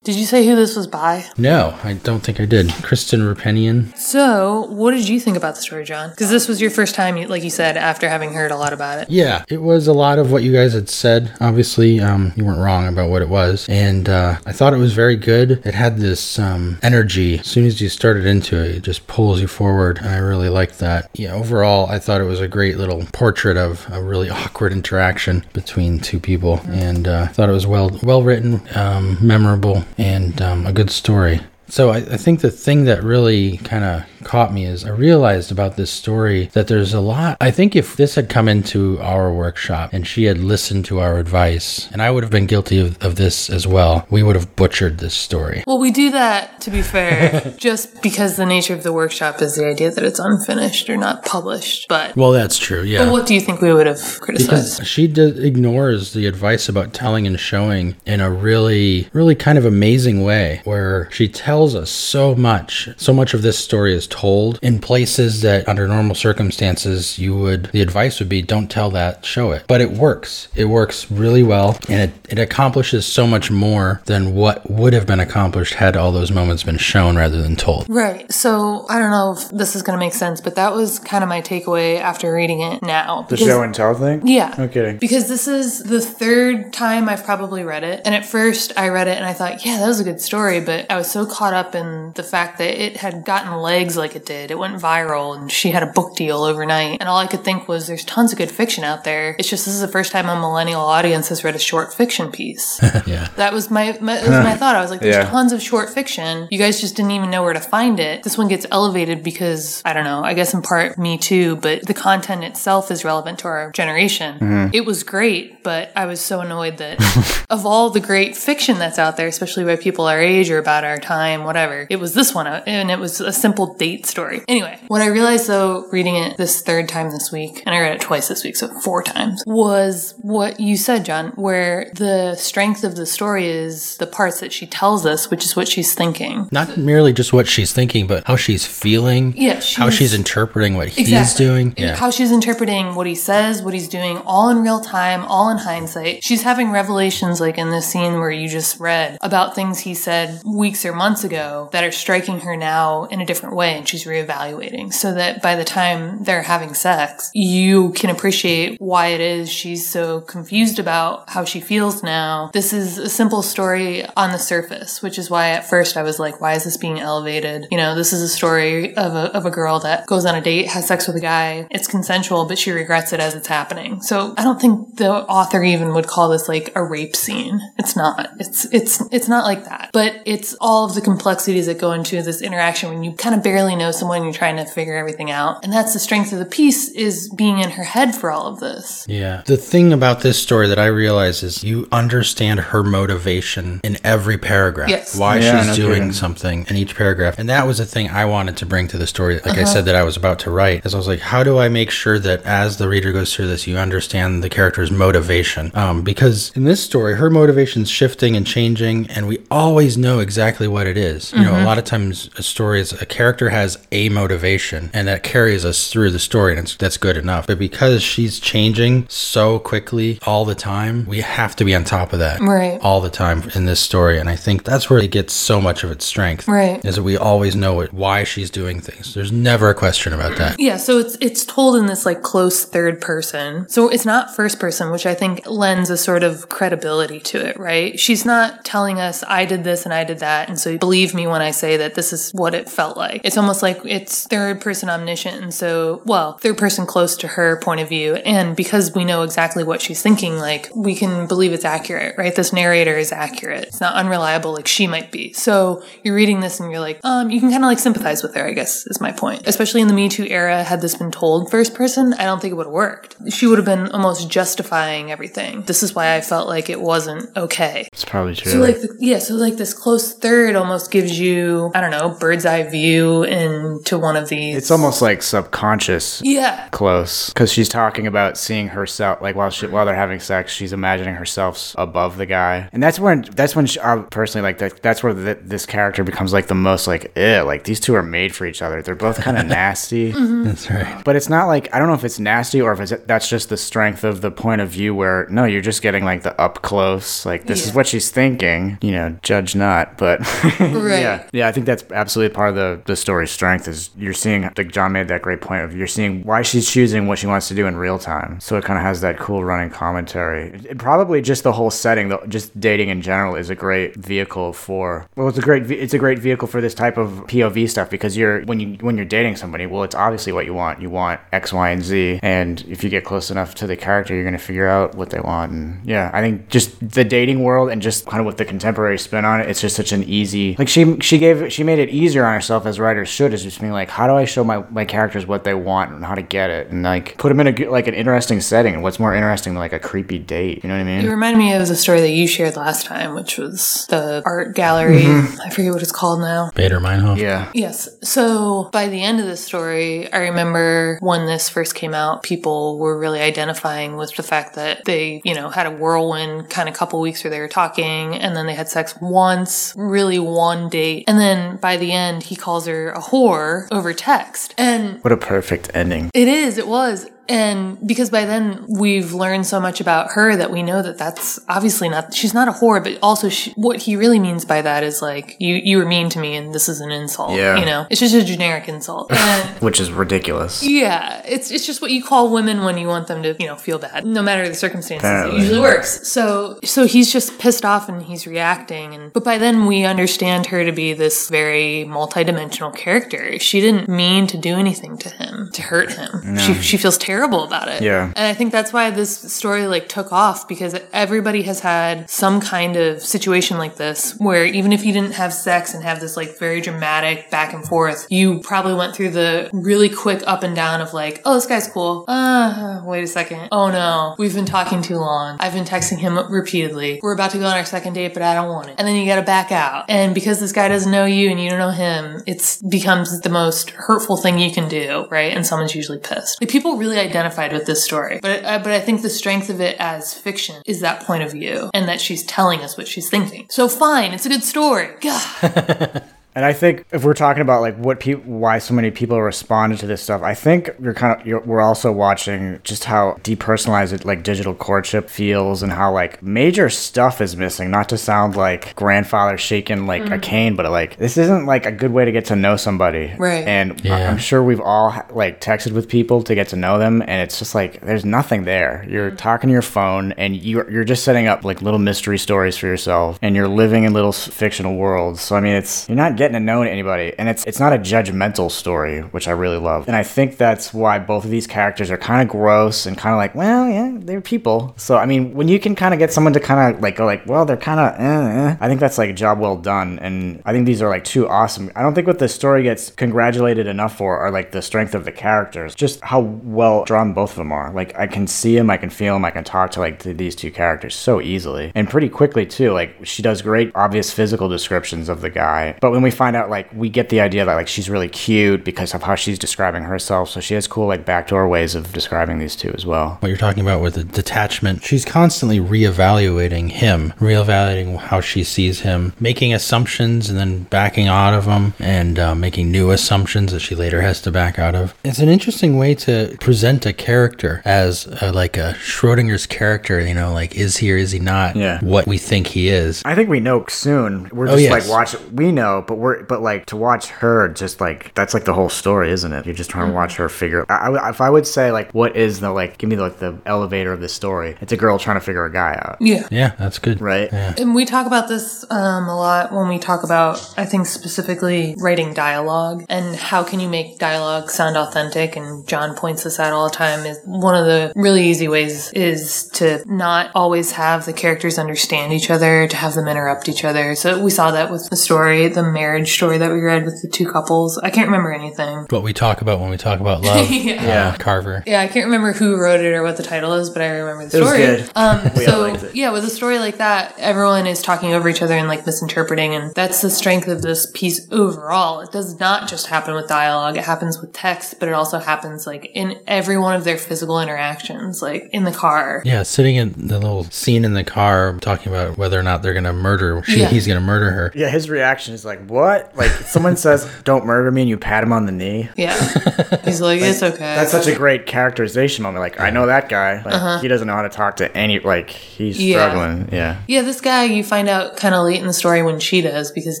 Did 0.02 0.16
you 0.16 0.24
say 0.24 0.46
who 0.46 0.56
this 0.56 0.76
was 0.76 0.86
by? 0.86 1.26
No, 1.36 1.78
I 1.84 1.92
don't 1.92 2.20
think 2.20 2.40
I 2.40 2.46
did. 2.46 2.72
Kristen 2.82 3.20
Roupenian. 3.20 3.94
So, 3.98 4.62
what 4.70 4.92
did 4.92 5.06
you 5.06 5.20
think 5.20 5.36
about 5.36 5.56
the 5.56 5.60
story, 5.60 5.84
John? 5.84 6.08
Because 6.08 6.30
this 6.30 6.48
was 6.48 6.58
your 6.58 6.70
first 6.70 6.94
time, 6.94 7.22
like 7.28 7.44
you 7.44 7.50
said, 7.50 7.76
after 7.76 8.08
having 8.08 8.32
heard 8.32 8.50
a 8.50 8.56
lot 8.56 8.72
about 8.72 9.00
it. 9.00 9.10
Yeah, 9.10 9.44
it 9.50 9.60
was 9.60 9.88
a 9.88 9.92
lot 9.92 10.18
of 10.18 10.32
what 10.32 10.42
you 10.42 10.54
guys 10.54 10.72
had 10.72 10.88
said. 10.88 11.34
Obviously, 11.38 12.00
um, 12.00 12.32
you 12.34 12.46
weren't 12.46 12.60
wrong 12.60 12.88
about 12.88 13.10
what 13.10 13.20
it 13.20 13.28
was, 13.28 13.68
and 13.68 14.08
uh, 14.08 14.38
I 14.46 14.52
thought 14.52 14.72
it 14.72 14.78
was 14.78 14.94
very 14.94 15.16
good. 15.16 15.60
It 15.66 15.74
had 15.74 15.98
this 15.98 16.38
um, 16.38 16.78
energy. 16.82 17.40
As 17.40 17.46
soon 17.46 17.66
as 17.66 17.82
you 17.82 17.90
started 17.90 18.24
into 18.24 18.56
it, 18.56 18.76
it 18.76 18.82
just 18.82 19.06
pulls 19.06 19.38
you 19.38 19.48
forward, 19.48 19.98
and 19.98 20.08
I 20.08 20.16
really 20.16 20.48
liked 20.48 20.78
that. 20.78 21.10
Yeah, 21.12 21.34
overall, 21.34 21.90
I 21.90 21.98
thought 21.98 22.22
it 22.22 22.24
was 22.24 22.40
a 22.40 22.48
great 22.48 22.78
little 22.78 23.04
portrait 23.12 23.58
of 23.58 23.86
a 23.92 24.02
really 24.02 24.30
awkward 24.40 24.72
interaction 24.72 25.44
between 25.52 26.00
two 26.00 26.18
people, 26.18 26.58
and 26.68 27.06
uh, 27.06 27.26
I 27.28 27.32
thought 27.34 27.50
it 27.50 27.52
was 27.52 27.66
well 27.66 27.90
well 28.02 28.22
written, 28.22 28.62
um, 28.74 29.18
memorable, 29.20 29.84
and 30.00 30.40
um, 30.40 30.66
a 30.66 30.72
good 30.72 30.90
story. 30.90 31.40
So 31.68 31.90
I, 31.90 31.98
I 31.98 32.16
think 32.16 32.40
the 32.40 32.50
thing 32.50 32.84
that 32.84 33.02
really 33.04 33.58
kind 33.58 33.84
of 33.84 34.19
caught 34.24 34.52
me 34.52 34.64
is 34.64 34.84
I 34.84 34.90
realized 34.90 35.50
about 35.50 35.76
this 35.76 35.90
story 35.90 36.46
that 36.52 36.68
there's 36.68 36.94
a 36.94 37.00
lot. 37.00 37.36
I 37.40 37.50
think 37.50 37.76
if 37.76 37.96
this 37.96 38.14
had 38.14 38.28
come 38.28 38.48
into 38.48 38.98
our 39.00 39.32
workshop 39.32 39.92
and 39.92 40.06
she 40.06 40.24
had 40.24 40.38
listened 40.38 40.84
to 40.86 41.00
our 41.00 41.18
advice, 41.18 41.88
and 41.92 42.02
I 42.02 42.10
would 42.10 42.22
have 42.22 42.30
been 42.30 42.46
guilty 42.46 42.78
of, 42.78 43.02
of 43.02 43.16
this 43.16 43.50
as 43.50 43.66
well, 43.66 44.06
we 44.10 44.22
would 44.22 44.36
have 44.36 44.56
butchered 44.56 44.98
this 44.98 45.14
story. 45.14 45.64
Well, 45.66 45.78
we 45.78 45.90
do 45.90 46.10
that, 46.10 46.60
to 46.62 46.70
be 46.70 46.82
fair, 46.82 47.54
just 47.58 48.02
because 48.02 48.36
the 48.36 48.46
nature 48.46 48.74
of 48.74 48.82
the 48.82 48.92
workshop 48.92 49.40
is 49.42 49.56
the 49.56 49.66
idea 49.66 49.90
that 49.90 50.04
it's 50.04 50.18
unfinished 50.18 50.88
or 50.90 50.96
not 50.96 51.24
published. 51.24 51.88
But, 51.88 52.16
Well, 52.16 52.32
that's 52.32 52.58
true, 52.58 52.82
yeah. 52.82 53.04
but 53.04 53.12
what 53.12 53.26
do 53.26 53.34
you 53.34 53.40
think 53.40 53.60
we 53.60 53.72
would 53.72 53.86
have 53.86 54.20
criticized? 54.20 54.78
Because 54.78 54.88
she 54.88 55.06
does, 55.06 55.38
ignores 55.38 56.12
the 56.12 56.26
advice 56.26 56.68
about 56.68 56.92
telling 56.92 57.26
and 57.26 57.38
showing 57.38 57.96
in 58.06 58.20
a 58.20 58.30
really, 58.30 59.08
really 59.12 59.34
kind 59.34 59.58
of 59.58 59.64
amazing 59.64 60.22
way, 60.22 60.60
where 60.64 61.10
she 61.10 61.28
tells 61.28 61.74
us 61.74 61.90
so 61.90 62.34
much. 62.34 62.88
So 62.96 63.12
much 63.12 63.34
of 63.34 63.42
this 63.42 63.58
story 63.58 63.94
is 63.94 64.06
told 64.10 64.58
in 64.62 64.78
places 64.80 65.42
that 65.42 65.68
under 65.68 65.86
normal 65.86 66.14
circumstances 66.14 67.18
you 67.18 67.36
would 67.36 67.66
the 67.66 67.80
advice 67.82 68.18
would 68.18 68.28
be 68.28 68.42
don't 68.42 68.68
tell 68.70 68.90
that, 68.90 69.24
show 69.24 69.52
it. 69.52 69.64
But 69.68 69.80
it 69.80 69.92
works. 69.92 70.48
It 70.54 70.66
works 70.66 71.10
really 71.10 71.42
well 71.42 71.78
and 71.88 72.10
it, 72.10 72.26
it 72.32 72.38
accomplishes 72.38 73.06
so 73.06 73.26
much 73.26 73.50
more 73.50 74.00
than 74.06 74.34
what 74.34 74.68
would 74.70 74.92
have 74.92 75.06
been 75.06 75.20
accomplished 75.20 75.74
had 75.74 75.96
all 75.96 76.12
those 76.12 76.30
moments 76.30 76.62
been 76.62 76.78
shown 76.78 77.16
rather 77.16 77.40
than 77.42 77.56
told. 77.56 77.86
Right. 77.88 78.30
So 78.32 78.86
I 78.88 78.98
don't 78.98 79.10
know 79.10 79.34
if 79.38 79.48
this 79.50 79.76
is 79.76 79.82
going 79.82 79.98
to 79.98 80.04
make 80.04 80.14
sense, 80.14 80.40
but 80.40 80.54
that 80.56 80.74
was 80.74 80.98
kind 80.98 81.22
of 81.22 81.28
my 81.28 81.40
takeaway 81.40 82.00
after 82.00 82.32
reading 82.32 82.60
it 82.60 82.82
now. 82.82 83.22
The 83.28 83.36
Because- 83.36 83.46
show 83.46 83.62
and 83.62 83.74
tell 83.74 83.94
thing? 83.94 84.26
Yeah. 84.26 84.54
No 84.58 84.68
kidding. 84.68 84.98
Because 84.98 85.28
this 85.28 85.46
is 85.48 85.82
the 85.82 86.00
third 86.00 86.72
time 86.72 87.08
I've 87.08 87.24
probably 87.24 87.62
read 87.64 87.84
it. 87.84 88.02
And 88.04 88.14
at 88.14 88.24
first 88.24 88.72
I 88.76 88.88
read 88.88 89.08
it 89.08 89.16
and 89.16 89.26
I 89.26 89.32
thought, 89.32 89.64
yeah, 89.64 89.78
that 89.78 89.86
was 89.86 90.00
a 90.00 90.04
good 90.04 90.20
story. 90.20 90.60
But 90.60 90.90
I 90.90 90.96
was 90.96 91.10
so 91.10 91.26
caught 91.26 91.54
up 91.54 91.74
in 91.74 92.12
the 92.14 92.22
fact 92.22 92.58
that 92.58 92.82
it 92.82 92.96
had 92.96 93.24
gotten 93.24 93.52
legs 93.60 93.96
like 94.00 94.16
it 94.16 94.26
did. 94.26 94.50
It 94.50 94.58
went 94.58 94.76
viral 94.80 95.36
and 95.36 95.50
she 95.50 95.70
had 95.70 95.82
a 95.82 95.86
book 95.86 96.16
deal 96.16 96.42
overnight. 96.42 96.98
And 97.00 97.08
all 97.08 97.18
I 97.18 97.26
could 97.26 97.44
think 97.44 97.68
was 97.68 97.86
there's 97.86 98.04
tons 98.04 98.32
of 98.32 98.38
good 98.38 98.50
fiction 98.50 98.82
out 98.84 99.04
there. 99.04 99.36
It's 99.38 99.48
just 99.48 99.64
this 99.66 99.74
is 99.74 99.80
the 99.80 99.88
first 99.88 100.10
time 100.12 100.28
a 100.28 100.34
millennial 100.38 100.80
audience 100.80 101.28
has 101.28 101.44
read 101.44 101.54
a 101.54 101.58
short 101.58 101.94
fiction 101.94 102.30
piece. 102.32 102.80
Yeah. 103.06 103.28
That 103.36 103.52
was 103.52 103.70
my, 103.70 103.96
my 104.00 104.20
was 104.20 104.28
my 104.28 104.54
thought. 104.56 104.76
I 104.76 104.82
was 104.82 104.90
like, 104.90 105.00
there's 105.00 105.16
Yeah. 105.16 105.30
tons 105.30 105.52
of 105.52 105.62
short 105.62 105.88
fiction. 105.90 106.46
You 106.50 106.58
guys 106.58 106.80
just 106.80 106.96
didn't 106.96 107.12
even 107.12 107.30
know 107.30 107.42
where 107.42 107.52
to 107.54 107.60
find 107.60 107.98
it. 107.98 108.22
This 108.22 108.36
one 108.36 108.46
gets 108.46 108.66
elevated 108.70 109.22
because 109.24 109.80
I 109.84 109.92
don't 109.94 110.04
know. 110.04 110.22
I 110.22 110.34
guess 110.34 110.52
in 110.54 110.62
part 110.62 110.98
me 110.98 111.16
too, 111.18 111.56
but 111.56 111.86
the 111.86 111.94
content 111.94 112.44
itself 112.44 112.90
is 112.90 113.04
relevant 113.04 113.38
to 113.40 113.48
our 113.48 113.70
generation. 113.72 114.34
Mm-hmm. 114.38 114.74
It 114.74 114.84
was 114.84 115.02
great, 115.02 115.62
but 115.62 115.90
I 115.96 116.06
was 116.06 116.20
so 116.20 116.40
annoyed 116.40 116.76
that 116.78 116.98
of 117.50 117.64
all 117.66 117.90
the 117.90 118.00
great 118.00 118.36
fiction 118.36 118.78
that's 118.78 118.98
out 118.98 119.16
there, 119.16 119.26
especially 119.28 119.64
by 119.64 119.76
people 119.76 120.06
our 120.06 120.20
age 120.20 120.50
or 120.50 120.58
about 120.58 120.84
our 120.84 120.98
time, 120.98 121.44
whatever, 121.44 121.86
it 121.90 121.96
was 121.96 122.14
this 122.14 122.34
one, 122.34 122.46
uh, 122.46 122.62
and 122.66 122.90
it 122.90 122.98
was 122.98 123.20
a 123.20 123.32
simple 123.32 123.74
date 123.74 123.89
story. 123.98 124.42
Anyway, 124.48 124.78
what 124.88 125.02
I 125.02 125.06
realized 125.06 125.46
though, 125.46 125.86
reading 125.90 126.16
it 126.16 126.36
this 126.36 126.60
third 126.62 126.88
time 126.88 127.10
this 127.10 127.30
week, 127.32 127.62
and 127.66 127.74
I 127.74 127.80
read 127.80 127.94
it 127.94 128.00
twice 128.00 128.28
this 128.28 128.44
week, 128.44 128.56
so 128.56 128.68
four 128.80 129.02
times, 129.02 129.42
was 129.46 130.14
what 130.18 130.60
you 130.60 130.76
said, 130.76 131.04
John, 131.04 131.28
where 131.36 131.90
the 131.94 132.34
strength 132.36 132.84
of 132.84 132.96
the 132.96 133.06
story 133.06 133.48
is 133.48 133.96
the 133.98 134.06
parts 134.06 134.40
that 134.40 134.52
she 134.52 134.66
tells 134.66 135.04
us, 135.06 135.30
which 135.30 135.44
is 135.44 135.56
what 135.56 135.68
she's 135.68 135.94
thinking. 135.94 136.48
Not 136.52 136.76
merely 136.76 137.12
just 137.12 137.32
what 137.32 137.46
she's 137.48 137.72
thinking, 137.72 138.06
but 138.06 138.24
how 138.26 138.36
she's 138.36 138.64
feeling, 138.66 139.34
Yeah, 139.36 139.54
how 139.54 139.60
she's- 139.90 139.94
she's 139.94 140.14
interpreting 140.14 140.76
what 140.76 140.88
he's 140.88 141.08
Exactly. 141.08 141.44
doing. 141.46 141.74
And 141.76 141.96
How 141.98 142.10
she's 142.10 142.32
interpreting 142.32 142.94
what 142.94 143.06
he 143.06 143.14
says, 143.14 143.62
what 143.62 143.74
he's 143.74 143.88
doing, 143.88 144.18
all 144.26 144.48
in 144.50 144.62
real 144.62 144.80
time, 144.80 145.24
all 145.26 145.50
in 145.50 145.58
hindsight. 145.58 146.24
She's 146.24 146.42
having 146.42 146.70
revelations, 146.70 147.40
like 147.40 147.58
in 147.58 147.70
this 147.70 147.86
scene 147.86 148.14
where 148.18 148.30
you 148.30 148.48
just 148.48 148.80
read, 148.80 149.18
about 149.20 149.54
things 149.54 149.80
he 149.80 149.94
said 149.94 150.40
weeks 150.44 150.84
or 150.84 150.92
months 150.92 151.24
ago 151.24 151.68
that 151.72 151.84
are 151.84 151.92
striking 151.92 152.40
her 152.40 152.56
now 152.56 153.04
in 153.04 153.20
a 153.20 153.26
different 153.26 153.54
way, 153.56 153.79
and 153.80 153.88
she's 153.88 154.04
reevaluating. 154.04 154.92
So 154.92 155.14
that 155.14 155.42
by 155.42 155.56
the 155.56 155.64
time 155.64 156.22
they're 156.22 156.42
having 156.42 156.74
sex, 156.74 157.30
you 157.34 157.92
can 157.92 158.10
appreciate 158.10 158.78
why 158.78 159.08
it 159.08 159.20
is 159.20 159.50
she's 159.50 159.88
so 159.88 160.20
confused 160.20 160.78
about 160.78 161.30
how 161.30 161.44
she 161.44 161.60
feels 161.60 162.02
now. 162.02 162.50
This 162.52 162.72
is 162.72 162.98
a 162.98 163.08
simple 163.08 163.42
story 163.42 164.04
on 164.16 164.32
the 164.32 164.38
surface, 164.38 165.02
which 165.02 165.18
is 165.18 165.30
why 165.30 165.50
at 165.50 165.68
first 165.68 165.96
I 165.96 166.02
was 166.02 166.18
like, 166.18 166.40
why 166.40 166.54
is 166.54 166.64
this 166.64 166.76
being 166.76 167.00
elevated? 167.00 167.66
You 167.70 167.78
know, 167.78 167.94
this 167.94 168.12
is 168.12 168.20
a 168.20 168.28
story 168.28 168.94
of 168.96 169.14
a, 169.14 169.34
of 169.34 169.46
a 169.46 169.50
girl 169.50 169.80
that 169.80 170.06
goes 170.06 170.26
on 170.26 170.34
a 170.34 170.42
date, 170.42 170.68
has 170.68 170.86
sex 170.86 171.06
with 171.06 171.16
a 171.16 171.20
guy. 171.20 171.66
It's 171.70 171.88
consensual, 171.88 172.44
but 172.44 172.58
she 172.58 172.70
regrets 172.70 173.14
it 173.14 173.20
as 173.20 173.34
it's 173.34 173.48
happening. 173.48 174.02
So 174.02 174.34
I 174.36 174.44
don't 174.44 174.60
think 174.60 174.96
the 174.96 175.10
author 175.10 175.64
even 175.64 175.94
would 175.94 176.06
call 176.06 176.28
this 176.28 176.48
like 176.48 176.72
a 176.76 176.84
rape 176.84 177.16
scene. 177.16 177.60
It's 177.78 177.96
not. 177.96 178.28
It's, 178.38 178.66
it's, 178.66 179.02
it's 179.10 179.28
not 179.28 179.44
like 179.44 179.64
that. 179.64 179.90
But 179.94 180.20
it's 180.26 180.54
all 180.60 180.84
of 180.84 180.94
the 180.94 181.00
complexities 181.00 181.64
that 181.66 181.78
go 181.78 181.92
into 181.92 182.20
this 182.22 182.42
interaction 182.42 182.90
when 182.90 183.02
you 183.02 183.12
kind 183.12 183.34
of 183.34 183.42
barely 183.42 183.69
know 183.74 183.90
someone 183.90 184.24
you're 184.24 184.32
trying 184.32 184.56
to 184.56 184.64
figure 184.64 184.96
everything 184.96 185.30
out. 185.30 185.64
And 185.64 185.72
that's 185.72 185.92
the 185.92 185.98
strength 185.98 186.32
of 186.32 186.38
the 186.38 186.44
piece 186.46 186.88
is 186.90 187.28
being 187.30 187.58
in 187.58 187.70
her 187.70 187.84
head 187.84 188.14
for 188.14 188.30
all 188.30 188.46
of 188.46 188.60
this. 188.60 189.04
Yeah. 189.08 189.42
The 189.46 189.56
thing 189.56 189.92
about 189.92 190.20
this 190.20 190.40
story 190.40 190.68
that 190.68 190.78
I 190.78 190.86
realize 190.86 191.42
is 191.42 191.64
you 191.64 191.88
understand 191.92 192.60
her 192.60 192.82
motivation 192.82 193.80
in 193.84 193.98
every 194.04 194.38
paragraph. 194.38 194.88
Yes. 194.88 195.16
Why 195.18 195.38
Yeah, 195.38 195.58
she's 195.58 195.68
no 195.78 195.84
doing 195.86 195.94
kidding. 196.00 196.12
something 196.12 196.66
in 196.68 196.76
each 196.76 196.96
paragraph. 196.96 197.38
And 197.38 197.48
that 197.48 197.66
was 197.66 197.78
the 197.78 197.86
thing 197.86 198.08
I 198.08 198.24
wanted 198.24 198.56
to 198.58 198.66
bring 198.66 198.88
to 198.88 198.98
the 198.98 199.06
story. 199.06 199.40
Like 199.44 199.58
I 199.58 199.64
said 199.64 199.84
that 199.86 199.94
I 199.94 200.02
was 200.02 200.16
about 200.16 200.38
to 200.40 200.50
write. 200.50 200.84
Is 200.86 200.94
I 200.94 200.96
was 200.98 201.08
like, 201.08 201.20
how 201.20 201.42
do 201.42 201.58
I 201.58 201.68
make 201.68 201.90
sure 201.90 202.18
that 202.18 202.42
as 202.44 202.76
the 202.78 202.88
reader 202.88 203.12
goes 203.12 203.34
through 203.34 203.48
this, 203.48 203.66
you 203.66 203.76
understand 203.76 204.42
the 204.42 204.48
character's 204.50 204.90
motivation? 204.90 205.70
Um, 205.74 206.02
because 206.02 206.50
in 206.54 206.64
this 206.64 206.82
story, 206.82 207.16
her 207.16 207.30
motivation's 207.30 207.90
shifting 207.90 208.36
and 208.36 208.46
changing, 208.46 209.06
and 209.10 209.26
we 209.28 209.38
always 209.50 209.96
know 209.98 210.18
exactly 210.20 210.68
what 210.68 210.86
it 210.86 210.96
is. 210.96 211.32
You 211.32 211.42
know, 211.42 211.60
a 211.60 211.64
lot 211.64 211.78
of 211.78 211.84
times 211.84 212.30
a 212.36 212.42
story 212.42 212.80
is 212.80 212.92
a 212.92 213.06
character 213.06 213.48
has 213.50 213.59
a 213.92 214.08
motivation, 214.08 214.90
and 214.92 215.08
that 215.08 215.22
carries 215.22 215.64
us 215.64 215.90
through 215.90 216.10
the 216.10 216.18
story, 216.18 216.52
and 216.52 216.60
it's, 216.60 216.76
that's 216.76 216.96
good 216.96 217.16
enough. 217.16 217.46
But 217.46 217.58
because 217.58 218.02
she's 218.02 218.38
changing 218.40 219.06
so 219.08 219.58
quickly 219.58 220.18
all 220.26 220.44
the 220.44 220.54
time, 220.54 221.04
we 221.06 221.20
have 221.20 221.56
to 221.56 221.64
be 221.64 221.74
on 221.74 221.84
top 221.84 222.12
of 222.12 222.18
that 222.20 222.40
Right. 222.40 222.78
all 222.82 223.00
the 223.00 223.10
time 223.10 223.50
in 223.54 223.64
this 223.66 223.80
story. 223.80 224.18
And 224.18 224.28
I 224.28 224.36
think 224.36 224.64
that's 224.64 224.88
where 224.88 224.98
it 224.98 225.10
gets 225.10 225.32
so 225.32 225.60
much 225.60 225.84
of 225.84 225.90
its 225.90 226.04
strength. 226.04 226.46
Right. 226.48 226.84
Is 226.84 226.96
that 226.96 227.02
we 227.02 227.16
always 227.16 227.54
know 227.56 227.80
it, 227.80 227.92
why 227.92 228.24
she's 228.24 228.50
doing 228.50 228.80
things. 228.80 229.14
There's 229.14 229.32
never 229.32 229.68
a 229.70 229.74
question 229.74 230.12
about 230.12 230.36
that. 230.38 230.58
Yeah, 230.58 230.76
so 230.76 230.98
it's 230.98 231.16
it's 231.20 231.44
told 231.44 231.76
in 231.76 231.86
this 231.86 232.06
like 232.06 232.22
close 232.22 232.64
third 232.64 233.00
person. 233.00 233.68
So 233.68 233.88
it's 233.88 234.04
not 234.06 234.34
first 234.34 234.58
person, 234.58 234.90
which 234.90 235.06
I 235.06 235.14
think 235.14 235.46
lends 235.46 235.90
a 235.90 235.96
sort 235.96 236.22
of 236.22 236.48
credibility 236.48 237.20
to 237.20 237.44
it, 237.48 237.58
right? 237.58 237.98
She's 237.98 238.24
not 238.24 238.64
telling 238.64 239.00
us 239.00 239.24
I 239.26 239.44
did 239.44 239.64
this 239.64 239.84
and 239.84 239.92
I 239.94 240.04
did 240.04 240.18
that, 240.20 240.48
and 240.48 240.58
so 240.58 240.78
believe 240.78 241.14
me 241.14 241.26
when 241.26 241.42
I 241.42 241.50
say 241.50 241.76
that 241.78 241.94
this 241.94 242.12
is 242.12 242.30
what 242.32 242.54
it 242.54 242.68
felt 242.68 242.96
like. 242.96 243.20
It's 243.24 243.36
almost 243.36 243.49
like 243.62 243.80
it's 243.84 244.26
third 244.26 244.60
person 244.60 244.88
omniscient, 244.88 245.42
and 245.42 245.52
so 245.52 246.02
well, 246.04 246.38
third 246.38 246.58
person 246.58 246.86
close 246.86 247.16
to 247.18 247.28
her 247.28 247.58
point 247.60 247.80
of 247.80 247.88
view, 247.88 248.14
and 248.16 248.56
because 248.56 248.94
we 248.94 249.04
know 249.04 249.22
exactly 249.22 249.64
what 249.64 249.82
she's 249.82 250.02
thinking, 250.02 250.38
like 250.38 250.70
we 250.74 250.94
can 250.94 251.26
believe 251.26 251.52
it's 251.52 251.64
accurate, 251.64 252.16
right? 252.16 252.34
This 252.34 252.52
narrator 252.52 252.96
is 252.96 253.12
accurate. 253.12 253.64
It's 253.64 253.80
not 253.80 253.94
unreliable 253.94 254.52
like 254.52 254.66
she 254.66 254.86
might 254.86 255.10
be. 255.10 255.32
So 255.32 255.82
you're 256.02 256.14
reading 256.14 256.40
this 256.40 256.60
and 256.60 256.70
you're 256.70 256.80
like, 256.80 257.00
um, 257.04 257.30
you 257.30 257.40
can 257.40 257.50
kind 257.50 257.64
of 257.64 257.68
like 257.68 257.78
sympathize 257.78 258.22
with 258.22 258.34
her, 258.34 258.46
I 258.46 258.52
guess 258.52 258.86
is 258.86 259.00
my 259.00 259.12
point. 259.12 259.46
Especially 259.46 259.80
in 259.80 259.88
the 259.88 259.94
Me 259.94 260.08
Too 260.08 260.26
era, 260.26 260.62
had 260.62 260.80
this 260.80 260.94
been 260.94 261.10
told 261.10 261.50
first 261.50 261.74
person, 261.74 262.14
I 262.14 262.24
don't 262.24 262.40
think 262.40 262.52
it 262.52 262.56
would 262.56 262.66
have 262.66 262.72
worked. 262.72 263.16
She 263.30 263.46
would 263.46 263.58
have 263.58 263.66
been 263.66 263.88
almost 263.88 264.30
justifying 264.30 265.10
everything. 265.10 265.62
This 265.62 265.82
is 265.82 265.94
why 265.94 266.16
I 266.16 266.20
felt 266.20 266.48
like 266.48 266.70
it 266.70 266.80
wasn't 266.80 267.36
okay. 267.36 267.88
It's 267.92 268.04
probably 268.04 268.34
true. 268.34 268.52
So 268.52 268.58
like 268.58 268.80
the, 268.80 268.96
yeah, 269.00 269.18
so 269.18 269.34
like 269.34 269.56
this 269.56 269.74
close 269.74 270.14
third 270.14 270.56
almost 270.56 270.90
gives 270.90 271.18
you 271.18 271.70
I 271.74 271.80
don't 271.80 271.90
know 271.90 272.16
bird's 272.18 272.46
eye 272.46 272.62
view 272.68 273.24
into 273.30 273.98
one 273.98 274.16
of 274.16 274.28
these. 274.28 274.56
it's 274.56 274.70
almost 274.70 275.00
like 275.00 275.22
subconscious 275.22 276.20
yeah, 276.24 276.68
close 276.70 277.28
because 277.28 277.52
she's 277.52 277.68
talking 277.68 278.06
about 278.06 278.36
seeing 278.36 278.68
herself 278.68 279.20
like 279.22 279.36
while 279.36 279.50
she 279.50 279.66
while 279.66 279.86
they're 279.86 279.94
having 279.94 280.18
sex 280.20 280.52
she's 280.52 280.72
imagining 280.72 281.14
herself 281.14 281.74
above 281.78 282.16
the 282.16 282.26
guy. 282.26 282.68
And 282.72 282.82
that's 282.82 282.98
when 282.98 283.22
that's 283.34 283.54
when 283.54 283.66
she, 283.66 283.78
I 283.80 283.98
personally 284.10 284.42
like 284.42 284.58
that 284.58 284.82
that's 284.82 285.02
where 285.02 285.14
th 285.14 285.38
this 285.42 285.66
character 285.66 286.02
becomes 286.04 286.32
like 286.32 286.48
the 286.48 286.54
most 286.54 286.86
like 286.86 287.12
eh 287.16 287.40
like 287.42 287.64
these 287.64 287.80
two 287.80 287.94
are 287.94 288.02
made 288.02 288.34
for 288.34 288.46
each 288.46 288.62
other. 288.62 288.82
They're 288.82 288.94
both 288.94 289.20
kind 289.20 289.38
of 289.38 289.46
nasty 289.60 290.12
That's 290.12 290.70
right. 290.70 291.02
but 291.04 291.16
it's 291.16 291.28
not 291.28 291.46
like 291.46 291.72
I 291.74 291.78
don't 291.78 291.88
know 291.88 291.94
if 291.94 292.04
it's 292.04 292.18
nasty 292.18 292.60
or 292.60 292.72
if 292.72 292.80
it's, 292.80 292.92
that's 293.06 293.28
just 293.28 293.48
the 293.48 293.56
strength 293.56 294.04
of 294.04 294.20
the 294.20 294.30
point 294.30 294.60
of 294.60 294.68
view 294.68 294.94
where 294.94 295.26
no 295.30 295.44
you're 295.44 295.60
just 295.60 295.82
getting 295.82 296.04
like 296.04 296.22
the 296.22 296.38
up 296.40 296.62
close 296.62 297.24
like 297.26 297.46
this 297.46 297.66
is 297.66 297.74
what 297.74 297.86
she's 297.86 298.10
thinking 298.10 298.78
you 298.82 298.92
know 298.92 299.16
judge 299.22 299.54
not 299.54 299.96
but 299.98 300.20
Right. 300.60 301.00
yeah. 301.00 301.28
Yeah 301.32 301.48
I 301.48 301.52
think 301.52 301.66
that's 301.66 301.84
absolutely 301.92 302.34
part 302.34 302.50
of 302.50 302.54
the 302.56 302.82
the 302.86 302.96
story's 303.26 303.30
strength 303.30 303.68
is 303.68 303.90
you're 303.98 304.14
seeing 304.14 304.42
like 304.42 304.72
John 304.72 304.92
made 304.92 305.08
that 305.08 305.20
great 305.22 305.40
point 305.40 305.62
of 305.64 305.76
you're 305.76 305.86
seeing 305.86 306.24
why 306.24 306.42
she's 306.42 306.70
choosing 306.70 307.06
what 307.06 307.18
she 307.18 307.26
wants 307.26 307.48
to 307.48 307.54
do 307.54 307.66
in 307.66 307.76
real 307.76 307.98
time. 307.98 308.40
So 308.40 308.56
it 308.56 308.64
kind 308.64 308.78
of 308.78 308.82
has 308.84 309.00
that 309.02 309.18
cool 309.18 309.44
running 309.44 309.70
commentary. 309.70 310.50
It- 310.64 310.78
probably 310.78 311.20
just 311.20 311.42
the 311.42 311.52
whole 311.52 311.70
setting 311.70 312.08
the, 312.08 312.18
just 312.28 312.58
dating 312.58 312.88
in 312.88 313.02
general 313.02 313.34
is 313.36 313.50
a 313.50 313.54
great 313.54 313.94
vehicle 313.96 314.52
for 314.52 315.06
well 315.16 315.28
it's 315.28 315.36
a 315.38 315.42
great 315.42 315.70
it's 315.70 315.92
a 315.94 315.98
great 315.98 316.18
vehicle 316.18 316.48
for 316.48 316.60
this 316.60 316.74
type 316.74 316.96
of 316.96 317.08
POV 317.26 317.68
stuff 317.68 317.90
because 317.90 318.16
you're 318.16 318.40
when 318.42 318.58
you 318.60 318.68
when 318.80 318.96
you're 318.96 319.04
dating 319.04 319.36
somebody 319.36 319.66
well 319.66 319.82
it's 319.82 319.94
obviously 319.94 320.32
what 320.32 320.46
you 320.46 320.54
want. 320.54 320.80
You 320.80 320.88
want 320.90 321.20
X 321.32 321.52
Y 321.52 321.70
and 321.70 321.82
Z. 321.84 322.20
And 322.22 322.62
if 322.68 322.82
you 322.82 322.88
get 322.90 323.04
close 323.04 323.30
enough 323.30 323.54
to 323.56 323.66
the 323.66 323.76
character 323.76 324.14
you're 324.14 324.24
gonna 324.24 324.38
figure 324.38 324.66
out 324.68 324.94
what 324.94 325.10
they 325.10 325.20
want. 325.20 325.52
And 325.52 325.84
yeah 325.86 326.10
I 326.14 326.20
think 326.22 326.48
just 326.48 326.68
the 326.98 327.04
dating 327.04 327.42
world 327.42 327.68
and 327.70 327.82
just 327.82 328.06
kind 328.06 328.20
of 328.20 328.26
with 328.26 328.38
the 328.38 328.44
contemporary 328.46 328.98
spin 328.98 329.24
on 329.24 329.40
it 329.40 329.48
it's 329.50 329.60
just 329.60 329.76
such 329.76 329.92
an 329.92 330.04
easy 330.04 330.56
like 330.58 330.68
she 330.68 330.96
she 331.00 331.18
gave 331.18 331.52
she 331.52 331.62
made 331.64 331.78
it 331.78 331.90
easier 331.90 332.24
on 332.24 332.32
herself 332.32 332.64
as 332.66 332.78
writers 332.80 333.09
should 333.10 333.32
is 333.34 333.42
just 333.42 333.60
being 333.60 333.72
like 333.72 333.90
how 333.90 334.06
do 334.06 334.14
I 334.14 334.24
show 334.24 334.44
my 334.44 334.64
my 334.70 334.84
characters 334.84 335.26
what 335.26 335.44
they 335.44 335.54
want 335.54 335.92
and 335.92 336.04
how 336.04 336.14
to 336.14 336.22
get 336.22 336.50
it 336.50 336.68
and 336.68 336.82
like 336.82 337.16
put 337.18 337.28
them 337.28 337.40
in 337.40 337.48
a 337.48 337.68
like 337.68 337.86
an 337.86 337.94
interesting 337.94 338.40
setting 338.40 338.74
and 338.74 338.82
what's 338.82 338.98
more 338.98 339.14
interesting 339.14 339.54
than 339.54 339.60
like 339.60 339.72
a 339.72 339.78
creepy 339.78 340.18
date 340.18 340.62
you 340.62 340.68
know 340.68 340.74
what 340.74 340.82
I 340.82 340.84
mean? 340.84 340.98
It 341.00 341.02
mean 341.02 341.10
reminded 341.10 341.38
me 341.38 341.52
of 341.54 341.66
the 341.68 341.76
story 341.76 342.00
that 342.00 342.10
you 342.10 342.26
shared 342.26 342.56
last 342.56 342.86
time, 342.86 343.14
which 343.14 343.38
was 343.38 343.86
the 343.88 344.22
art 344.24 344.54
gallery. 344.54 345.02
Mm-hmm. 345.02 345.40
I 345.40 345.50
forget 345.50 345.72
what 345.72 345.82
it's 345.82 345.92
called 345.92 346.20
now. 346.20 346.50
Baader 346.54 346.80
Meinhof. 346.80 347.18
yeah 347.18 347.50
Yes. 347.54 347.88
So 348.02 348.70
by 348.72 348.88
the 348.88 349.02
end 349.02 349.20
of 349.20 349.26
the 349.26 349.36
story, 349.36 350.10
I 350.12 350.18
remember 350.18 350.98
when 351.00 351.26
this 351.26 351.48
first 351.48 351.74
came 351.74 351.94
out, 351.94 352.22
people 352.22 352.78
were 352.78 352.98
really 352.98 353.20
identifying 353.20 353.96
with 353.96 354.14
the 354.16 354.22
fact 354.22 354.54
that 354.54 354.84
they, 354.84 355.20
you 355.24 355.34
know, 355.34 355.48
had 355.48 355.66
a 355.66 355.70
whirlwind 355.70 356.50
kind 356.50 356.68
of 356.68 356.74
couple 356.74 357.00
weeks 357.00 357.22
where 357.24 357.30
they 357.30 357.40
were 357.40 357.48
talking 357.48 358.14
and 358.14 358.36
then 358.36 358.46
they 358.46 358.54
had 358.54 358.68
sex 358.68 358.94
once, 359.00 359.74
really 359.76 360.18
one 360.18 360.68
date. 360.68 361.04
And 361.06 361.18
then 361.18 361.56
by 361.56 361.76
the 361.76 361.92
end, 361.92 362.22
he 362.22 362.36
calls 362.36 362.66
her 362.66 362.92
a 363.00 363.02
whore 363.10 363.66
over 363.72 363.92
text. 363.92 364.54
And 364.58 365.02
What 365.02 365.12
a 365.12 365.16
perfect 365.16 365.70
ending. 365.74 366.10
it 366.14 366.28
is, 366.28 366.58
it 366.58 366.66
was. 366.68 367.06
And 367.28 367.78
because 367.86 368.10
by 368.10 368.24
then 368.24 368.64
we've 368.68 369.12
learned 369.12 369.46
so 369.46 369.60
much 369.60 369.80
about 369.80 370.12
her 370.12 370.34
that 370.36 370.50
we 370.50 370.62
know 370.62 370.82
that 370.82 370.98
that's 370.98 371.38
obviously 371.48 371.88
not, 371.88 372.12
she's 372.12 372.34
not 372.34 372.48
a 372.48 372.52
whore, 372.52 372.82
but 372.82 372.98
also 373.02 373.28
she, 373.28 373.52
what 373.52 373.76
he 373.82 373.94
really 373.94 374.18
means 374.18 374.44
by 374.44 374.62
that 374.62 374.82
is 374.82 375.00
like, 375.00 375.36
you, 375.38 375.54
you 375.54 375.78
were 375.78 375.86
mean 375.86 376.08
to 376.10 376.18
me 376.18 376.34
and 376.34 376.52
this 376.52 376.68
is 376.68 376.80
an 376.80 376.90
insult. 376.90 377.36
Yeah. 377.36 377.56
You 377.58 377.66
know, 377.66 377.86
it's 377.88 378.00
just 378.00 378.14
a 378.16 378.24
generic 378.24 378.68
insult. 378.68 379.12
Which 379.60 379.78
is 379.78 379.92
ridiculous. 379.92 380.62
yeah, 380.62 381.22
it's, 381.24 381.52
it's 381.52 381.64
just 381.64 381.80
what 381.80 381.92
you 381.92 382.02
call 382.02 382.32
women 382.32 382.64
when 382.64 382.78
you 382.78 382.88
want 382.88 383.06
them 383.06 383.22
to, 383.22 383.36
you 383.38 383.46
know, 383.46 383.54
feel 383.54 383.78
bad. 383.78 384.04
No 384.04 384.22
matter 384.22 384.48
the 384.48 384.54
circumstances, 384.54 385.08
Apparently. 385.08 385.36
it 385.36 385.42
usually 385.42 385.60
works. 385.60 386.08
So, 386.08 386.58
so 386.64 386.86
he's 386.86 387.12
just 387.12 387.38
pissed 387.38 387.64
off 387.64 387.88
and 387.88 388.02
he's 388.02 388.26
reacting. 388.26 388.92
And, 388.92 389.12
but 389.12 389.22
by 389.22 389.38
then 389.38 389.66
we 389.66 389.84
understand 389.84 390.46
her 390.46 390.64
to 390.64 390.72
be 390.72 390.94
this 390.94 391.28
very 391.28 391.84
multidimensional 391.88 392.74
character. 392.74 393.38
She 393.38 393.60
didn't 393.60 393.88
mean 393.88 394.26
to 394.26 394.36
do 394.36 394.56
anything 394.56 394.98
to 394.98 395.08
him, 395.10 395.50
to 395.52 395.62
hurt 395.62 395.92
him. 395.92 396.36
She, 396.36 396.54
she 396.54 396.76
feels 396.76 396.98
terrible 396.98 397.19
about 397.24 397.68
it. 397.68 397.82
Yeah. 397.82 398.12
And 398.16 398.26
I 398.26 398.34
think 398.34 398.52
that's 398.52 398.72
why 398.72 398.90
this 398.90 399.16
story 399.32 399.66
like 399.66 399.88
took 399.88 400.12
off 400.12 400.48
because 400.48 400.74
everybody 400.92 401.42
has 401.42 401.60
had 401.60 402.08
some 402.08 402.40
kind 402.40 402.76
of 402.76 403.02
situation 403.02 403.58
like 403.58 403.76
this 403.76 404.16
where 404.18 404.44
even 404.44 404.72
if 404.72 404.84
you 404.84 404.92
didn't 404.92 405.12
have 405.12 405.32
sex 405.32 405.74
and 405.74 405.82
have 405.82 406.00
this 406.00 406.16
like 406.16 406.38
very 406.38 406.60
dramatic 406.60 407.30
back 407.30 407.52
and 407.52 407.64
forth, 407.64 408.06
you 408.10 408.40
probably 408.40 408.74
went 408.74 408.94
through 408.94 409.10
the 409.10 409.50
really 409.52 409.88
quick 409.88 410.22
up 410.26 410.42
and 410.42 410.54
down 410.54 410.80
of 410.80 410.92
like, 410.92 411.20
oh, 411.24 411.34
this 411.34 411.46
guy's 411.46 411.68
cool. 411.68 412.04
Uh, 412.08 412.82
wait 412.84 413.02
a 413.02 413.06
second. 413.06 413.48
Oh 413.52 413.70
no, 413.70 414.14
we've 414.18 414.34
been 414.34 414.46
talking 414.46 414.82
too 414.82 414.96
long. 414.96 415.36
I've 415.40 415.54
been 415.54 415.64
texting 415.64 415.98
him 415.98 416.18
repeatedly. 416.30 417.00
We're 417.02 417.14
about 417.14 417.32
to 417.32 417.38
go 417.38 417.46
on 417.46 417.56
our 417.56 417.64
second 417.64 417.94
date, 417.94 418.14
but 418.14 418.22
I 418.22 418.34
don't 418.34 418.48
want 418.48 418.68
it. 418.68 418.76
And 418.78 418.86
then 418.86 418.96
you 418.96 419.06
gotta 419.06 419.22
back 419.22 419.52
out. 419.52 419.86
And 419.88 420.14
because 420.14 420.40
this 420.40 420.52
guy 420.52 420.68
doesn't 420.68 420.90
know 420.90 421.04
you 421.04 421.30
and 421.30 421.40
you 421.40 421.50
don't 421.50 421.58
know 421.58 421.70
him, 421.70 422.22
it's 422.26 422.60
becomes 422.62 423.20
the 423.20 423.28
most 423.28 423.70
hurtful 423.70 424.16
thing 424.16 424.38
you 424.38 424.52
can 424.52 424.68
do, 424.68 425.06
right? 425.10 425.32
And 425.32 425.46
someone's 425.46 425.74
usually 425.74 425.98
pissed. 425.98 426.40
Like, 426.40 426.50
people 426.50 426.76
really 426.76 426.98
identified 427.00 427.52
with 427.52 427.66
this 427.66 427.84
story, 427.84 428.20
but 428.22 428.44
uh, 428.44 428.58
but 428.58 428.72
I 428.72 428.80
think 428.80 429.02
the 429.02 429.10
strength 429.10 429.50
of 429.50 429.60
it 429.60 429.76
as 429.78 430.14
fiction 430.14 430.62
is 430.66 430.80
that 430.80 431.02
point 431.02 431.22
of 431.22 431.32
view 431.32 431.70
and 431.74 431.88
that 431.88 432.00
she's 432.00 432.22
telling 432.24 432.60
us 432.60 432.76
what 432.76 432.88
she's 432.88 433.08
thinking. 433.08 433.46
So 433.50 433.68
fine, 433.68 434.12
it's 434.12 434.26
a 434.26 434.28
good 434.28 434.44
story. 434.44 434.90
God. 435.00 436.04
And 436.34 436.44
I 436.44 436.52
think 436.52 436.86
if 436.92 437.04
we're 437.04 437.14
talking 437.14 437.42
about 437.42 437.60
like 437.60 437.76
what 437.76 437.98
people, 438.00 438.32
why 438.32 438.58
so 438.58 438.72
many 438.72 438.90
people 438.90 439.20
responded 439.20 439.78
to 439.80 439.86
this 439.86 440.02
stuff, 440.02 440.22
I 440.22 440.34
think 440.34 440.70
you're 440.80 440.94
kind 440.94 441.20
of 441.20 441.26
you're, 441.26 441.40
we're 441.40 441.60
also 441.60 441.90
watching 441.90 442.60
just 442.62 442.84
how 442.84 443.18
depersonalized 443.22 443.92
it, 443.92 444.04
like 444.04 444.22
digital 444.22 444.54
courtship 444.54 445.10
feels, 445.10 445.62
and 445.62 445.72
how 445.72 445.92
like 445.92 446.22
major 446.22 446.70
stuff 446.70 447.20
is 447.20 447.36
missing. 447.36 447.70
Not 447.70 447.88
to 447.88 447.98
sound 447.98 448.36
like 448.36 448.74
grandfather 448.76 449.36
shaking 449.38 449.86
like 449.86 450.02
a 450.02 450.10
mm-hmm. 450.10 450.20
cane, 450.20 450.56
but 450.56 450.70
like 450.70 450.96
this 450.98 451.16
isn't 451.16 451.46
like 451.46 451.66
a 451.66 451.72
good 451.72 451.92
way 451.92 452.04
to 452.04 452.12
get 452.12 452.26
to 452.26 452.36
know 452.36 452.56
somebody. 452.56 453.12
Right. 453.18 453.46
And 453.46 453.80
Yeah. 453.84 454.10
I'm 454.10 454.18
sure 454.18 454.42
we've 454.42 454.60
all 454.60 454.94
like 455.10 455.40
texted 455.40 455.72
with 455.72 455.88
people 455.88 456.22
to 456.22 456.34
get 456.34 456.48
to 456.48 456.56
know 456.56 456.78
them, 456.78 457.02
and 457.02 457.22
it's 457.22 457.38
just 457.38 457.54
like 457.54 457.80
there's 457.80 458.04
nothing 458.04 458.44
there. 458.44 458.86
You're 458.88 459.08
mm-hmm. 459.08 459.16
talking 459.16 459.48
to 459.48 459.52
your 459.52 459.62
phone, 459.62 460.12
and 460.12 460.36
you're 460.36 460.70
you're 460.70 460.84
just 460.84 461.02
setting 461.02 461.26
up 461.26 461.44
like 461.44 461.60
little 461.60 461.80
mystery 461.80 462.18
stories 462.18 462.56
for 462.56 462.66
yourself, 462.66 463.18
and 463.20 463.34
you're 463.34 463.48
living 463.48 463.82
in 463.82 463.92
little 463.92 464.12
fictional 464.12 464.76
worlds. 464.76 465.20
So 465.20 465.34
I 465.34 465.40
mean, 465.40 465.54
it's 465.54 465.88
you're 465.88 465.96
not 465.96 466.19
getting 466.20 466.34
to 466.34 466.40
know 466.40 466.62
anybody, 466.62 467.14
and 467.18 467.28
it's 467.28 467.44
it's 467.46 467.58
not 467.58 467.72
a 467.72 467.78
judgmental 467.78 468.50
story, 468.50 469.00
which 469.00 469.26
I 469.26 469.32
really 469.32 469.56
love. 469.56 469.88
And 469.88 469.96
I 469.96 470.02
think 470.02 470.36
that's 470.36 470.72
why 470.74 470.98
both 470.98 471.24
of 471.24 471.30
these 471.30 471.46
characters 471.46 471.90
are 471.90 471.96
kind 471.96 472.22
of 472.22 472.28
gross 472.28 472.84
and 472.86 472.96
kind 472.96 473.14
of 473.14 473.16
like, 473.16 473.34
well, 473.34 473.68
yeah, 473.68 473.90
they're 473.94 474.20
people. 474.20 474.74
So 474.76 474.96
I 474.96 475.06
mean, 475.06 475.32
when 475.34 475.48
you 475.48 475.58
can 475.58 475.74
kind 475.74 475.94
of 475.94 475.98
get 475.98 476.12
someone 476.12 476.34
to 476.34 476.40
kind 476.40 476.76
of 476.76 476.82
like 476.82 476.96
go 476.96 477.06
like, 477.06 477.26
well, 477.26 477.44
they're 477.46 477.56
kind 477.56 477.80
of, 477.80 477.98
eh, 477.98 478.50
eh, 478.50 478.56
I 478.60 478.68
think 478.68 478.80
that's 478.80 478.98
like 478.98 479.10
a 479.10 479.14
job 479.14 479.38
well 479.38 479.56
done. 479.56 479.98
And 479.98 480.42
I 480.44 480.52
think 480.52 480.66
these 480.66 480.82
are 480.82 480.88
like 480.88 481.04
two 481.04 481.26
awesome. 481.28 481.72
I 481.74 481.82
don't 481.82 481.94
think 481.94 482.06
what 482.06 482.18
the 482.18 482.28
story 482.28 482.62
gets 482.62 482.90
congratulated 482.90 483.66
enough 483.66 483.96
for 483.96 484.18
are 484.18 484.30
like 484.30 484.52
the 484.52 484.62
strength 484.62 484.94
of 484.94 485.06
the 485.06 485.12
characters, 485.12 485.74
just 485.74 486.00
how 486.02 486.20
well 486.20 486.84
drawn 486.84 487.14
both 487.14 487.30
of 487.30 487.36
them 487.36 487.52
are. 487.52 487.72
Like 487.72 487.98
I 487.98 488.06
can 488.06 488.26
see 488.26 488.54
them, 488.56 488.68
I 488.68 488.76
can 488.76 488.90
feel 488.90 489.14
them, 489.14 489.24
I 489.24 489.30
can 489.30 489.44
talk 489.44 489.70
to 489.72 489.80
like 489.80 490.00
to 490.00 490.12
these 490.12 490.36
two 490.36 490.50
characters 490.50 490.94
so 490.94 491.20
easily 491.20 491.72
and 491.74 491.88
pretty 491.88 492.10
quickly 492.10 492.44
too. 492.44 492.72
Like 492.72 492.94
she 493.04 493.22
does 493.22 493.40
great, 493.40 493.72
obvious 493.74 494.12
physical 494.12 494.48
descriptions 494.48 495.08
of 495.08 495.22
the 495.22 495.30
guy, 495.30 495.78
but 495.80 495.90
when 495.90 496.02
we 496.02 496.09
find 496.10 496.36
out 496.36 496.50
like 496.50 496.68
we 496.74 496.88
get 496.88 497.08
the 497.08 497.20
idea 497.20 497.44
that 497.44 497.54
like 497.54 497.68
she's 497.68 497.88
really 497.90 498.08
cute 498.08 498.64
because 498.64 498.94
of 498.94 499.02
how 499.02 499.14
she's 499.14 499.38
describing 499.38 499.84
herself, 499.84 500.30
so 500.30 500.40
she 500.40 500.54
has 500.54 500.66
cool 500.66 500.86
like 500.86 501.04
backdoor 501.04 501.48
ways 501.48 501.74
of 501.74 501.92
describing 501.92 502.38
these 502.38 502.56
two 502.56 502.70
as 502.74 502.84
well. 502.86 503.16
what 503.20 503.28
you're 503.28 503.36
talking 503.38 503.62
about 503.62 503.80
with 503.82 503.94
the 503.94 504.04
detachment, 504.04 504.82
she's 504.84 505.04
constantly 505.04 505.58
reevaluating 505.58 506.70
him, 506.70 507.12
reevaluating 507.18 507.96
how 507.98 508.20
she 508.20 508.44
sees 508.44 508.80
him, 508.80 509.12
making 509.20 509.52
assumptions 509.52 510.28
and 510.30 510.38
then 510.38 510.64
backing 510.64 511.06
out 511.08 511.34
of 511.34 511.44
them, 511.46 511.74
and 511.78 512.18
uh, 512.18 512.34
making 512.34 512.70
new 512.70 512.90
assumptions 512.90 513.52
that 513.52 513.60
she 513.60 513.74
later 513.74 514.00
has 514.00 514.20
to 514.22 514.30
back 514.30 514.58
out 514.58 514.74
of. 514.74 514.94
It's 515.04 515.18
an 515.18 515.28
interesting 515.28 515.76
way 515.78 515.94
to 515.96 516.36
present 516.40 516.86
a 516.86 516.92
character 516.92 517.62
as 517.64 518.06
uh, 518.06 518.32
like 518.34 518.56
a 518.56 518.74
Schrodinger's 518.74 519.46
character, 519.46 520.00
you 520.00 520.14
know, 520.14 520.32
like 520.32 520.54
is 520.56 520.78
he 520.78 520.92
or 520.92 520.96
is 520.96 521.12
he 521.12 521.18
not 521.18 521.56
Yeah. 521.56 521.80
what 521.80 522.06
we 522.06 522.18
think 522.18 522.46
he 522.48 522.68
is. 522.68 523.02
I 523.04 523.14
think 523.14 523.28
we 523.28 523.40
know 523.40 523.64
soon. 523.68 524.28
We're 524.32 524.46
Oh, 524.48 524.52
just 524.56 524.62
yes. 524.62 524.88
like 524.88 524.88
watch. 524.88 525.14
We 525.32 525.52
know, 525.52 525.84
but 525.86 525.96
we're 526.00 526.22
but 526.24 526.40
like 526.42 526.66
to 526.66 526.76
watch 526.76 527.08
her, 527.08 527.48
just 527.48 527.80
like 527.80 528.14
that's 528.14 528.34
like 528.34 528.44
the 528.44 528.54
whole 528.54 528.68
story, 528.68 529.10
isn't 529.10 529.32
it? 529.32 529.46
You're 529.46 529.54
just 529.54 529.70
trying 529.70 529.88
to 529.88 529.94
watch 529.94 530.16
her 530.16 530.28
figure. 530.28 530.64
I, 530.68 530.88
I, 530.88 531.10
if 531.10 531.20
I 531.20 531.30
would 531.30 531.46
say 531.46 531.70
like, 531.72 531.92
what 531.92 532.16
is 532.16 532.40
the 532.40 532.50
like? 532.50 532.78
Give 532.78 532.88
me 532.88 532.96
like 532.96 533.18
the 533.18 533.38
elevator 533.46 533.92
of 533.92 534.00
the 534.00 534.08
story. 534.08 534.56
It's 534.60 534.72
a 534.72 534.76
girl 534.76 534.98
trying 534.98 535.16
to 535.16 535.20
figure 535.20 535.44
a 535.44 535.52
guy 535.52 535.74
out, 535.74 535.98
Yeah. 536.00 536.26
Yeah, 536.30 536.54
that's 536.58 536.78
good. 536.78 537.00
right? 537.00 537.28
Yeah. 537.32 537.54
And 537.58 537.74
we 537.74 537.84
talk 537.84 538.06
about 538.06 538.28
this 538.28 538.64
um, 538.70 539.08
a 539.08 539.16
lot 539.16 539.52
when 539.52 539.68
we 539.68 539.78
talk 539.78 540.02
about, 540.02 540.54
I 540.56 540.64
think, 540.64 540.86
specifically 540.86 541.74
writing 541.78 542.14
dialogue 542.14 542.84
and 542.88 543.14
how 543.16 543.42
can 543.42 543.60
you 543.60 543.68
make 543.68 543.98
dialogue 543.98 544.50
sound 544.50 544.76
authentic. 544.76 545.36
And 545.36 545.66
John 545.68 545.94
points 545.94 546.24
this 546.24 546.40
out 546.40 546.52
all 546.52 546.68
the 546.68 546.74
time. 546.74 547.04
Is 547.06 547.18
one 547.24 547.54
of 547.54 547.66
the 547.66 547.92
really 547.94 548.26
easy 548.26 548.48
ways 548.48 548.92
is 548.92 549.48
to 549.54 549.82
not 549.86 550.30
always 550.34 550.72
have 550.72 551.04
the 551.04 551.12
characters 551.12 551.58
understand 551.58 552.12
each 552.12 552.30
other, 552.30 552.66
to 552.68 552.76
have 552.76 552.94
them 552.94 553.08
interrupt 553.08 553.48
each 553.48 553.64
other. 553.64 553.94
So 553.94 554.22
we 554.22 554.30
saw 554.30 554.50
that 554.52 554.70
with 554.70 554.88
the 554.88 554.96
story, 554.96 555.48
the 555.48 555.62
marriage 555.62 555.89
story 556.04 556.38
that 556.38 556.50
we 556.52 556.60
read 556.60 556.84
with 556.84 557.00
the 557.02 557.08
two 557.08 557.30
couples. 557.30 557.78
I 557.78 557.90
can't 557.90 558.06
remember 558.08 558.32
anything. 558.32 558.86
What 558.90 559.02
we 559.02 559.12
talk 559.12 559.40
about 559.40 559.60
when 559.60 559.70
we 559.70 559.76
talk 559.76 560.00
about 560.00 560.22
love. 560.22 560.48
Yeah. 560.60 561.08
Uh, 561.14 561.16
Carver. 561.18 561.62
Yeah, 561.66 561.80
I 561.80 561.88
can't 561.88 562.06
remember 562.06 562.32
who 562.32 562.56
wrote 562.60 562.80
it 562.80 562.92
or 562.94 563.02
what 563.02 563.16
the 563.16 563.22
title 563.22 563.52
is, 563.54 563.70
but 563.70 563.82
I 563.82 563.88
remember 563.88 564.26
the 564.26 564.36
It 564.36 564.40
was 564.40 564.48
story. 564.48 564.66
good. 564.66 564.90
Um, 564.94 565.30
We 565.36 565.46
all 565.46 565.52
so 565.52 565.60
liked 565.60 565.82
it. 565.84 565.94
yeah, 565.94 566.10
with 566.12 566.24
a 566.24 566.30
story 566.30 566.58
like 566.58 566.78
that, 566.78 567.14
everyone 567.18 567.66
is 567.66 567.82
talking 567.82 568.12
over 568.12 568.28
each 568.28 568.42
other 568.42 568.54
and 568.54 568.68
like 568.68 568.84
misinterpreting, 568.86 569.54
and 569.54 569.74
that's 569.74 570.00
the 570.02 570.10
strength 570.10 570.48
of 570.48 570.62
this 570.62 570.90
piece 570.94 571.26
overall. 571.30 572.00
It 572.00 572.12
does 572.12 572.38
not 572.38 572.68
just 572.68 572.86
happen 572.86 573.14
with 573.14 573.28
dialogue; 573.28 573.76
it 573.76 573.84
happens 573.84 574.20
with 574.20 574.32
text, 574.32 574.78
but 574.80 574.88
it 574.88 574.92
also 574.94 575.18
happens 575.18 575.66
like 575.66 575.90
in 575.94 576.18
every 576.26 576.58
one 576.58 576.74
of 576.74 576.84
their 576.84 576.98
physical 576.98 577.40
interactions, 577.40 578.22
like 578.22 578.48
in 578.52 578.64
the 578.64 578.72
car. 578.72 579.22
Yeah, 579.24 579.42
sitting 579.42 579.76
in 579.76 579.94
the 580.08 580.18
little 580.18 580.44
scene 580.44 580.84
in 580.84 580.94
the 580.94 581.04
car 581.04 581.56
talking 581.60 581.92
about 581.92 582.18
whether 582.18 582.38
or 582.38 582.42
not 582.42 582.62
they're 582.62 582.72
going 582.74 582.84
to 582.84 582.92
murder, 582.92 583.42
she, 583.44 583.60
Yeah. 583.60 583.68
he's 583.68 583.86
going 583.86 583.98
to 583.98 584.04
murder 584.04 584.30
her. 584.30 584.52
Yeah, 584.54 584.68
his 584.68 584.88
reaction 584.90 585.34
is 585.34 585.44
like, 585.44 585.64
"What?" 585.66 585.79
Like 585.80 586.30
someone 586.46 586.76
says, 586.86 587.08
"Don't 587.24 587.44
murder 587.46 587.70
me," 587.70 587.82
and 587.82 587.88
you 587.90 587.96
pat 587.98 588.22
him 588.22 588.32
on 588.32 588.46
the 588.46 588.52
knee. 588.52 588.88
Yeah, 588.96 589.14
he's 589.84 590.00
like, 590.00 590.20
it's 590.20 590.42
okay. 590.42 590.58
That's 590.58 590.90
such 590.92 591.06
a 591.06 591.14
great 591.14 591.46
characterization 591.46 592.22
moment. 592.22 592.40
Like, 592.42 592.60
I 592.60 592.70
know 592.70 592.86
that 592.86 593.08
guy. 593.08 593.42
Like, 593.42 593.82
he 593.82 593.88
doesn't 593.88 594.06
know 594.06 594.14
how 594.14 594.22
to 594.22 594.28
talk 594.28 594.56
to 594.56 594.76
any. 594.76 594.98
Like, 595.00 595.30
he's 595.30 595.76
Uh-huh. 595.76 595.84
Yeah. 595.86 596.08
struggling. 596.10 596.48
Yeah. 596.52 596.76
Yeah, 596.86 597.02
this 597.02 597.20
guy 597.20 597.44
you 597.44 597.62
find 597.64 597.88
out 597.88 598.16
kind 598.16 598.34
of 598.34 598.44
late 598.44 598.60
in 598.60 598.66
the 598.66 598.72
story 598.72 599.02
when 599.02 599.18
she 599.20 599.40
does 599.40 599.70
because 599.72 600.00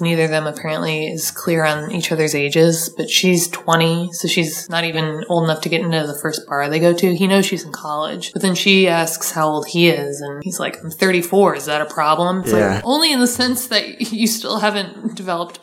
neither 0.00 0.24
of 0.24 0.30
them 0.30 0.46
apparently 0.46 1.06
is 1.06 1.30
clear 1.30 1.64
on 1.64 1.90
each 1.92 2.12
other's 2.12 2.34
ages. 2.34 2.88
But 2.96 3.10
she's 3.10 3.48
20, 3.48 4.12
so 4.12 4.28
she's 4.28 4.68
not 4.68 4.84
even 4.84 5.24
old 5.28 5.44
enough 5.44 5.60
to 5.62 5.68
get 5.68 5.80
into 5.80 6.06
the 6.06 6.18
first 6.20 6.46
bar 6.46 6.68
they 6.68 6.78
go 6.80 6.92
to. 6.94 7.14
He 7.14 7.26
knows 7.26 7.46
she's 7.46 7.64
in 7.64 7.72
college, 7.72 8.32
but 8.32 8.42
then 8.42 8.54
she 8.54 8.88
asks 8.88 9.30
how 9.30 9.48
old 9.48 9.66
he 9.68 9.88
is, 9.88 10.20
and 10.20 10.42
he's 10.42 10.58
like, 10.60 10.82
"I'm 10.82 10.90
34. 10.90 11.56
Is 11.56 11.64
that 11.66 11.80
a 11.80 11.86
problem?" 11.86 12.40
It's 12.40 12.52
Yeah. 12.52 12.74
like, 12.76 12.84
only 12.84 13.12
in 13.12 13.20
the 13.20 13.26
sense 13.26 13.66
that 13.68 14.00
you 14.12 14.26
still 14.26 14.58
haven't 14.58 15.14
developed 15.14 15.60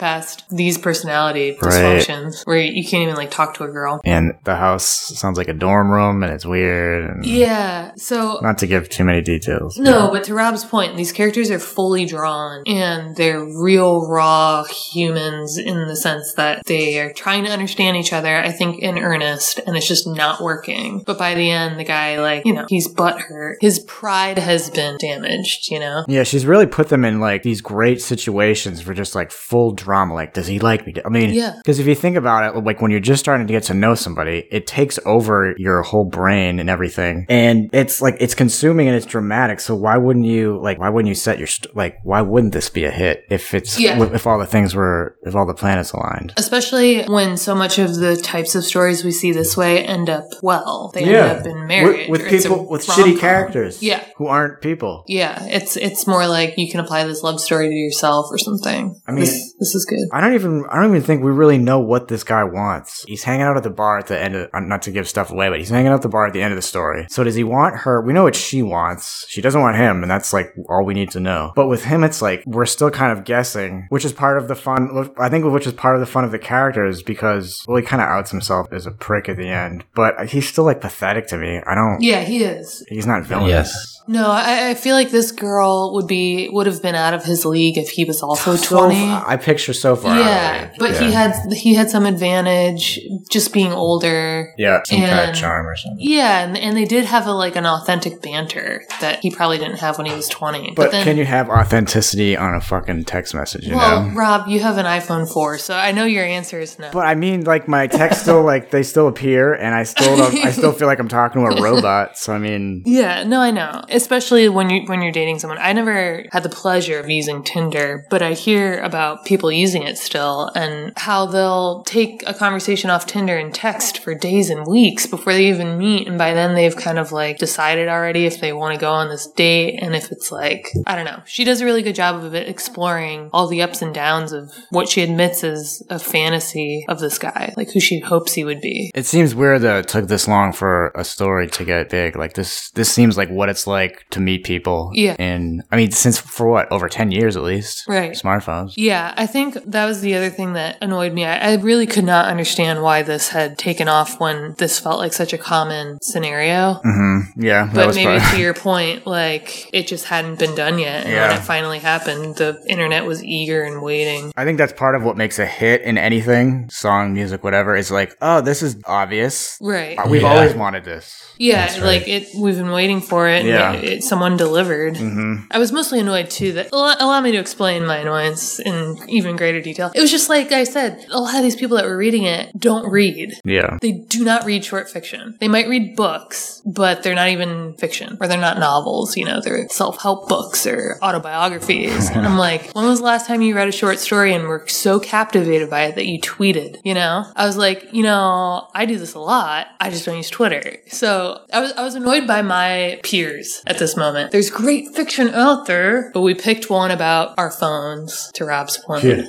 these 0.49 0.77
personality 0.77 1.57
Right. 1.61 1.73
dysfunctions 1.73 2.45
where 2.45 2.57
you 2.59 2.83
can't 2.87 3.03
even 3.03 3.15
like 3.15 3.31
talk 3.31 3.55
to 3.55 3.63
a 3.63 3.67
girl. 3.67 3.99
And 4.05 4.33
the 4.43 4.55
house 4.55 4.85
sounds 4.85 5.37
like 5.37 5.47
a 5.47 5.53
dorm 5.53 5.91
room, 5.91 6.23
and 6.23 6.31
it's 6.33 6.45
weird. 6.45 7.09
And 7.09 7.25
Yeah, 7.25 7.91
so 7.97 8.39
Not 8.41 8.57
to 8.59 8.67
give 8.67 8.89
too 8.89 9.03
many 9.03 9.21
details. 9.21 9.77
No, 9.77 10.09
but 10.11 10.23
to 10.25 10.33
Rob's 10.33 10.63
point, 10.65 10.95
these 10.97 11.11
characters 11.11 11.49
are 11.51 11.59
fully 11.59 12.05
drawn 12.05 12.63
and 12.67 13.15
they're 13.15 13.43
real, 13.43 14.07
raw 14.07 14.63
humans 14.63 15.57
in 15.57 15.87
the 15.87 15.95
sense 15.95 16.33
that 16.35 16.63
they 16.65 16.99
are 16.99 17.11
trying 17.13 17.43
to 17.45 17.51
understand 17.51 17.97
each 17.97 18.13
other, 18.13 18.37
I 18.37 18.51
think, 18.51 18.79
in 18.79 18.97
earnest, 18.97 19.59
and 19.65 19.75
it's 19.75 19.87
just 19.87 20.07
not 20.07 20.41
working. 20.41 21.03
But 21.05 21.17
by 21.17 21.33
the 21.35 21.49
end, 21.51 21.79
the 21.79 21.83
guy, 21.83 22.19
like, 22.21 22.45
you 22.45 22.53
know, 22.53 22.65
he's 22.69 22.87
butthurt. 22.87 23.55
His 23.61 23.79
pride 23.79 24.37
has 24.37 24.69
been 24.69 24.97
damaged, 24.97 25.69
you 25.71 25.79
know? 25.79 26.05
Yeah, 26.07 26.23
she's 26.23 26.45
really 26.45 26.65
put 26.67 26.89
them 26.89 27.03
in 27.05 27.19
like 27.19 27.43
these 27.43 27.61
great 27.61 28.01
situations 28.01 28.81
for 28.81 28.93
just 28.93 29.15
like 29.15 29.31
full 29.31 29.71
drama. 29.73 29.96
Like, 30.11 30.33
does 30.33 30.47
he 30.47 30.59
like 30.59 30.85
me? 30.85 30.93
I 31.05 31.09
mean, 31.09 31.31
Yeah. 31.33 31.53
Because 31.57 31.79
if 31.79 31.87
you 31.87 31.95
think 31.95 32.15
about 32.17 32.43
it, 32.55 32.63
like 32.63 32.81
when 32.81 32.91
you're 32.91 32.99
just 32.99 33.19
starting 33.19 33.47
to 33.47 33.53
get 33.53 33.63
to 33.63 33.73
know 33.73 33.95
somebody, 33.95 34.47
it 34.51 34.67
takes 34.67 34.99
over 35.05 35.53
your 35.57 35.81
whole 35.81 36.05
brain 36.05 36.59
and 36.59 36.69
everything, 36.69 37.25
and 37.29 37.69
it's 37.73 38.01
like 38.01 38.15
it's 38.19 38.35
consuming 38.35 38.87
and 38.87 38.95
it's 38.95 39.05
dramatic. 39.05 39.59
So 39.59 39.75
why 39.75 39.97
wouldn't 39.97 40.25
you 40.25 40.59
like? 40.61 40.79
Why 40.79 40.89
wouldn't 40.89 41.09
you 41.09 41.15
set 41.15 41.37
your 41.37 41.47
st- 41.47 41.75
like? 41.75 41.97
Why 42.03 42.21
wouldn't 42.21 42.53
this 42.53 42.69
be 42.69 42.83
a 42.85 42.91
hit 42.91 43.23
if 43.29 43.53
it's 43.53 43.79
Yeah. 43.79 44.01
if 44.13 44.25
all 44.27 44.39
the 44.39 44.45
things 44.45 44.75
were 44.75 45.15
if 45.23 45.35
all 45.35 45.45
the 45.45 45.53
planets 45.53 45.91
aligned? 45.91 46.33
Especially 46.37 47.03
when 47.05 47.37
so 47.37 47.55
much 47.55 47.79
of 47.79 47.95
the 47.95 48.15
types 48.17 48.55
of 48.55 48.63
stories 48.63 49.03
we 49.03 49.11
see 49.11 49.31
this 49.31 49.55
way 49.57 49.83
end 49.83 50.09
up 50.09 50.25
well. 50.41 50.91
They 50.93 51.05
Yeah. 51.05 51.25
end 51.25 51.39
up 51.39 51.45
in 51.47 51.67
marriage. 51.67 52.09
with, 52.09 52.21
with 52.21 52.29
people 52.29 52.67
with 52.69 52.87
rom-com. 52.87 53.05
shitty 53.13 53.19
characters, 53.19 53.81
Yeah. 53.81 54.03
who 54.17 54.27
aren't 54.27 54.61
people. 54.61 55.03
Yeah, 55.07 55.43
it's 55.49 55.75
it's 55.77 56.05
more 56.07 56.27
like 56.27 56.53
you 56.57 56.69
can 56.71 56.79
apply 56.79 57.03
this 57.05 57.23
love 57.23 57.39
story 57.39 57.67
to 57.69 57.73
yourself 57.75 58.27
or 58.31 58.37
something. 58.37 58.95
I 59.07 59.11
mean- 59.11 59.21
this, 59.21 59.53
this 59.59 59.75
is 59.75 59.85
good. 59.87 60.07
I 60.11 60.21
don't 60.21 60.33
even 60.33 60.65
I 60.69 60.81
don't 60.81 60.91
even 60.91 61.01
think 61.01 61.23
we 61.23 61.31
really 61.31 61.57
know 61.57 61.79
what 61.79 62.07
this 62.07 62.23
guy 62.23 62.43
wants. 62.43 63.03
He's 63.07 63.23
hanging 63.23 63.43
out 63.43 63.57
at 63.57 63.63
the 63.63 63.69
bar 63.69 63.97
at 63.97 64.07
the 64.07 64.19
end 64.19 64.35
of 64.35 64.49
uh, 64.53 64.59
not 64.59 64.81
to 64.83 64.91
give 64.91 65.07
stuff 65.07 65.31
away, 65.31 65.49
but 65.49 65.59
he's 65.59 65.69
hanging 65.69 65.87
out 65.87 65.95
at 65.95 66.01
the 66.01 66.09
bar 66.09 66.25
at 66.27 66.33
the 66.33 66.41
end 66.41 66.53
of 66.53 66.57
the 66.57 66.61
story. 66.61 67.07
So 67.09 67.23
does 67.23 67.35
he 67.35 67.43
want 67.43 67.77
her? 67.77 68.01
We 68.01 68.13
know 68.13 68.23
what 68.23 68.35
she 68.35 68.61
wants. 68.61 69.25
She 69.29 69.41
doesn't 69.41 69.61
want 69.61 69.77
him, 69.77 70.01
and 70.03 70.11
that's 70.11 70.33
like 70.33 70.53
all 70.69 70.85
we 70.85 70.93
need 70.93 71.11
to 71.11 71.19
know. 71.19 71.53
But 71.55 71.67
with 71.67 71.83
him, 71.83 72.03
it's 72.03 72.21
like 72.21 72.43
we're 72.45 72.65
still 72.65 72.91
kind 72.91 73.17
of 73.17 73.25
guessing, 73.25 73.87
which 73.89 74.05
is 74.05 74.13
part 74.13 74.37
of 74.37 74.47
the 74.47 74.55
fun. 74.55 75.11
I 75.17 75.29
think 75.29 75.45
which 75.45 75.67
is 75.67 75.73
part 75.73 75.95
of 75.95 75.99
the 75.99 76.05
fun 76.05 76.23
of 76.23 76.31
the 76.31 76.39
characters 76.39 77.01
because 77.01 77.63
well, 77.67 77.77
he 77.77 77.83
kind 77.83 78.01
of 78.01 78.07
outs 78.07 78.31
himself 78.31 78.67
as 78.71 78.85
a 78.85 78.91
prick 78.91 79.29
at 79.29 79.37
the 79.37 79.49
end, 79.49 79.85
but 79.95 80.29
he's 80.29 80.47
still 80.47 80.65
like 80.65 80.81
pathetic 80.81 81.27
to 81.27 81.37
me. 81.37 81.61
I 81.65 81.75
don't. 81.75 82.01
Yeah, 82.01 82.21
he 82.21 82.43
is. 82.43 82.85
He's 82.89 83.05
not 83.05 83.23
villainous. 83.23 83.49
Yes. 83.49 83.96
No, 84.07 84.31
I, 84.31 84.69
I 84.69 84.73
feel 84.73 84.95
like 84.95 85.11
this 85.11 85.31
girl 85.31 85.93
would 85.93 86.07
be 86.07 86.49
would 86.49 86.65
have 86.67 86.81
been 86.81 86.95
out 86.95 87.13
of 87.13 87.23
his 87.23 87.45
league 87.45 87.77
if 87.77 87.89
he 87.89 88.05
was 88.05 88.21
also 88.21 88.55
So 88.67 88.77
twenty. 88.79 89.09
I 89.09 89.37
picture 89.37 89.73
so 89.73 89.95
far. 89.95 90.11
out 90.11 90.19
of 90.19 90.25
yeah, 90.25 90.71
but 90.79 90.97
he 90.97 91.11
had 91.11 91.35
he 91.53 91.75
had 91.75 91.89
some 91.89 92.05
advantage 92.05 92.99
just 93.29 93.53
being 93.53 93.71
older. 93.71 94.53
yeah 94.57 94.81
some 94.85 94.99
kind 94.99 95.29
of 95.29 95.35
charm 95.35 95.67
or 95.67 95.75
something. 95.75 95.99
Yeah, 95.99 96.45
and, 96.45 96.57
and 96.57 96.77
they 96.77 96.85
did 96.85 97.05
have 97.05 97.27
a 97.27 97.31
like 97.31 97.55
an 97.55 97.65
authentic 97.65 98.21
banter 98.21 98.83
that 99.01 99.19
he 99.21 99.31
probably 99.31 99.57
didn't 99.57 99.77
have 99.77 99.97
when 99.97 100.07
he 100.07 100.15
was 100.15 100.29
twenty. 100.29 100.71
But 100.75 100.91
then, 100.91 101.03
can 101.03 101.17
you 101.17 101.25
have 101.25 101.49
authenticity 101.49 102.37
on 102.37 102.55
a 102.55 102.61
fucking 102.61 103.05
text 103.05 103.33
message? 103.33 103.65
You 103.65 103.75
well, 103.75 104.03
know. 104.03 104.15
Rob, 104.15 104.47
you 104.47 104.59
have 104.59 104.77
an 104.77 104.85
iPhone 104.85 105.31
four, 105.31 105.57
so 105.57 105.75
I 105.75 105.91
know 105.91 106.05
your 106.05 106.23
answer 106.23 106.59
is 106.59 106.79
no. 106.79 106.89
But 106.91 107.05
I 107.05 107.15
mean, 107.15 107.43
like 107.43 107.67
my 107.67 107.87
text 107.87 108.21
still 108.21 108.43
like 108.43 108.71
they 108.71 108.83
still 108.83 109.07
appear, 109.07 109.53
and 109.53 109.75
I 109.75 109.83
still 109.83 110.15
don't, 110.17 110.33
I 110.45 110.51
still 110.51 110.71
feel 110.77 110.87
like 110.87 110.99
I'm 110.99 111.07
talking 111.07 111.43
to 111.43 111.57
a 111.57 111.61
robot. 111.61 112.17
So 112.17 112.33
I 112.33 112.37
mean, 112.37 112.83
Yeah, 112.85 113.23
no, 113.23 113.41
I 113.41 113.51
know. 113.51 113.83
Especially 113.97 114.47
when 114.47 114.69
you 114.69 114.83
when 114.85 115.01
you're 115.01 115.11
dating 115.11 115.39
someone. 115.39 115.57
I 115.59 115.73
never 115.73 116.23
had 116.31 116.43
the 116.43 116.49
pleasure 116.49 116.99
of 116.99 117.09
using 117.09 117.41
Tinder, 117.41 118.05
but 118.11 118.21
I 118.21 118.33
hear 118.33 118.79
about 118.81 119.25
people 119.25 119.51
using 119.51 119.81
it 119.81 119.97
still 119.97 120.51
and 120.53 120.93
how 120.95 121.25
they'll 121.25 121.83
take 121.83 122.23
a 122.27 122.33
conversation 122.35 122.91
off 122.91 123.07
Tinder 123.07 123.35
and 123.35 123.51
text 123.51 123.97
for 123.97 124.13
days 124.13 124.51
and 124.51 124.67
weeks 124.67 125.07
before 125.07 125.33
they 125.33 125.47
even 125.47 125.79
meet 125.79 126.07
and 126.07 126.15
by 126.15 126.35
then 126.35 126.53
they've 126.53 126.75
kind 126.75 126.99
of 126.99 127.11
like 127.11 127.39
decided 127.39 127.87
already 127.87 128.27
if 128.27 128.39
they 128.39 128.53
want 128.53 128.75
to 128.75 128.79
go 128.79 128.91
on 128.91 129.09
this 129.09 129.25
date 129.31 129.79
and 129.81 129.95
if 129.95 130.11
it's 130.11 130.31
like 130.31 130.71
I 130.85 130.95
don't 130.95 131.05
know. 131.05 131.23
She 131.25 131.43
does 131.43 131.61
a 131.61 131.65
really 131.65 131.81
good 131.81 131.95
job 131.95 132.23
of 132.23 132.35
exploring 132.35 133.31
all 133.33 133.47
the 133.47 133.63
ups 133.63 133.81
and 133.81 133.95
downs 133.95 134.31
of 134.31 134.53
what 134.69 134.89
she 134.89 135.01
admits 135.01 135.43
is 135.43 135.83
a 135.89 135.97
fantasy 135.97 136.85
of 136.87 136.99
this 136.99 137.17
guy, 137.17 137.51
like 137.57 137.71
who 137.71 137.79
she 137.79 137.99
hopes 137.99 138.33
he 138.33 138.43
would 138.43 138.61
be. 138.61 138.91
it 138.93 139.07
seems 139.07 139.33
weird 139.33 139.63
that 139.63 139.79
it 139.79 139.87
took 139.87 140.07
this 140.07 140.27
long 140.27 140.53
for 140.53 140.91
a 140.93 141.03
story 141.03 141.47
to 141.47 141.65
get 141.65 141.89
big. 141.89 142.15
Like 142.15 142.33
this, 142.33 142.69
this 142.71 142.91
seems 142.91 143.17
like 143.17 143.29
what 143.29 143.49
it's 143.49 143.65
like 143.65 143.86
to 144.11 144.19
meet 144.19 144.43
people. 144.43 144.91
Yeah. 144.93 145.15
And 145.19 145.63
I 145.71 145.75
mean, 145.77 145.91
since 145.91 146.17
for 146.19 146.47
what 146.49 146.71
over 146.71 146.87
ten 146.89 147.11
years 147.11 147.35
at 147.37 147.43
least, 147.43 147.87
Right. 147.87 148.11
Smartphones. 148.11 148.73
Yeah, 148.77 149.13
I 149.17 149.25
think 149.27 149.53
that 149.65 149.85
was 149.85 150.01
the 150.01 150.15
other 150.15 150.29
thing 150.29 150.53
that 150.53 150.77
annoyed 150.81 151.13
me. 151.13 151.25
I, 151.25 151.51
I 151.51 151.55
really 151.55 151.87
could 151.87 152.03
not 152.05 152.25
understand 152.27 152.81
why 152.81 153.01
this 153.03 153.29
had 153.29 153.57
taken 153.57 153.87
off 153.87 154.19
when 154.19 154.55
this 154.57 154.79
felt 154.79 154.99
like 154.99 155.13
such 155.13 155.33
a 155.33 155.37
common 155.37 155.97
scenario. 156.01 156.79
Mm-hmm. 156.85 157.41
Yeah, 157.43 157.65
that 157.65 157.73
But 157.75 157.87
was 157.87 157.95
maybe 157.95 158.19
part- 158.19 158.33
to 158.35 158.41
your 158.41 158.53
point, 158.53 159.05
like 159.07 159.69
it 159.73 159.87
just 159.87 160.05
hadn't 160.05 160.39
been 160.39 160.55
done 160.55 160.79
yet. 160.79 161.05
And 161.05 161.13
when 161.15 161.37
it 161.39 161.43
finally 161.43 161.79
happened, 161.79 162.35
the 162.37 162.61
internet 162.67 163.05
was 163.05 163.23
eager 163.23 163.63
and 163.63 163.81
waiting. 163.81 164.31
I 164.35 164.45
think 164.45 164.57
that's 164.57 164.73
part 164.73 164.95
of 164.95 165.03
what 165.03 165.17
makes 165.17 165.39
a 165.39 165.45
hit 165.45 165.81
in 165.81 165.97
anything, 165.97 166.69
song, 166.69 167.13
music, 167.13 167.43
whatever. 167.43 167.75
Is 167.75 167.91
like, 167.91 168.15
oh, 168.21 168.41
this 168.41 168.61
is 168.63 168.77
obvious. 168.85 169.57
Right. 169.61 169.97
We've 170.09 170.21
Yeah. 170.21 170.27
always 170.29 170.53
wanted 170.53 170.83
this. 170.83 171.23
Yeah, 171.39 171.67
That's 171.67 171.79
like 171.81 172.07
it. 172.07 172.27
We've 172.35 172.55
been 172.57 172.71
waiting 172.71 172.99
for 173.01 173.27
it. 173.27 173.45
Yeah. 173.45 173.76
It, 173.83 174.03
someone 174.03 174.37
delivered. 174.37 174.95
Mm-hmm. 174.95 175.45
I 175.51 175.59
was 175.59 175.71
mostly 175.71 175.99
annoyed 175.99 176.29
too. 176.29 176.53
That 176.53 176.69
allow, 176.71 176.95
allow 176.99 177.21
me 177.21 177.31
to 177.31 177.37
explain 177.37 177.85
my 177.85 177.97
annoyance 177.97 178.59
in 178.59 178.97
even 179.07 179.35
greater 179.35 179.61
detail. 179.61 179.91
It 179.93 180.01
was 180.01 180.11
just 180.11 180.29
like 180.29 180.51
I 180.51 180.63
said. 180.63 181.05
A 181.11 181.19
lot 181.19 181.35
of 181.35 181.43
these 181.43 181.55
people 181.55 181.77
that 181.77 181.85
were 181.85 181.97
reading 181.97 182.23
it 182.23 182.57
don't 182.57 182.89
read. 182.89 183.33
Yeah. 183.43 183.77
They 183.81 183.91
do 183.91 184.23
not 184.23 184.45
read 184.45 184.63
short 184.65 184.89
fiction. 184.89 185.37
They 185.39 185.47
might 185.47 185.67
read 185.67 185.95
books, 185.95 186.61
but 186.65 187.03
they're 187.03 187.15
not 187.15 187.29
even 187.29 187.73
fiction 187.75 188.17
or 188.19 188.27
they're 188.27 188.37
not 188.37 188.59
novels. 188.59 189.17
You 189.17 189.25
know, 189.25 189.41
they're 189.41 189.67
self 189.69 190.01
help 190.01 190.27
books 190.27 190.65
or 190.65 190.97
autobiographies. 191.01 192.09
and 192.09 192.25
I'm 192.25 192.37
like, 192.37 192.71
when 192.73 192.85
was 192.85 192.99
the 192.99 193.05
last 193.05 193.27
time 193.27 193.41
you 193.41 193.55
read 193.55 193.67
a 193.67 193.71
short 193.71 193.99
story 193.99 194.33
and 194.33 194.47
were 194.47 194.67
so 194.67 194.99
captivated 194.99 195.69
by 195.69 195.83
it 195.85 195.95
that 195.95 196.05
you 196.05 196.19
tweeted? 196.19 196.79
You 196.83 196.93
know, 196.93 197.25
I 197.35 197.45
was 197.45 197.57
like, 197.57 197.93
you 197.93 198.03
know, 198.03 198.67
I 198.73 198.85
do 198.85 198.97
this 198.97 199.13
a 199.13 199.19
lot. 199.19 199.67
I 199.79 199.89
just 199.89 200.05
don't 200.05 200.17
use 200.17 200.29
Twitter. 200.29 200.77
So 200.87 201.41
I 201.51 201.59
was, 201.59 201.71
I 201.73 201.83
was 201.83 201.95
annoyed 201.95 202.27
by 202.27 202.41
my 202.41 202.99
peers 203.03 203.63
at 203.67 203.79
this 203.79 203.95
moment. 203.97 204.31
There's 204.31 204.49
great 204.49 204.95
fiction 204.95 205.29
out 205.29 205.65
there, 205.65 206.11
but 206.13 206.21
we 206.21 206.33
picked 206.33 206.69
one 206.69 206.91
about 206.91 207.33
our 207.37 207.51
phones 207.51 208.31
to 208.33 208.45
Rob's 208.45 208.77
point. 208.77 209.03
Yeah. 209.03 209.23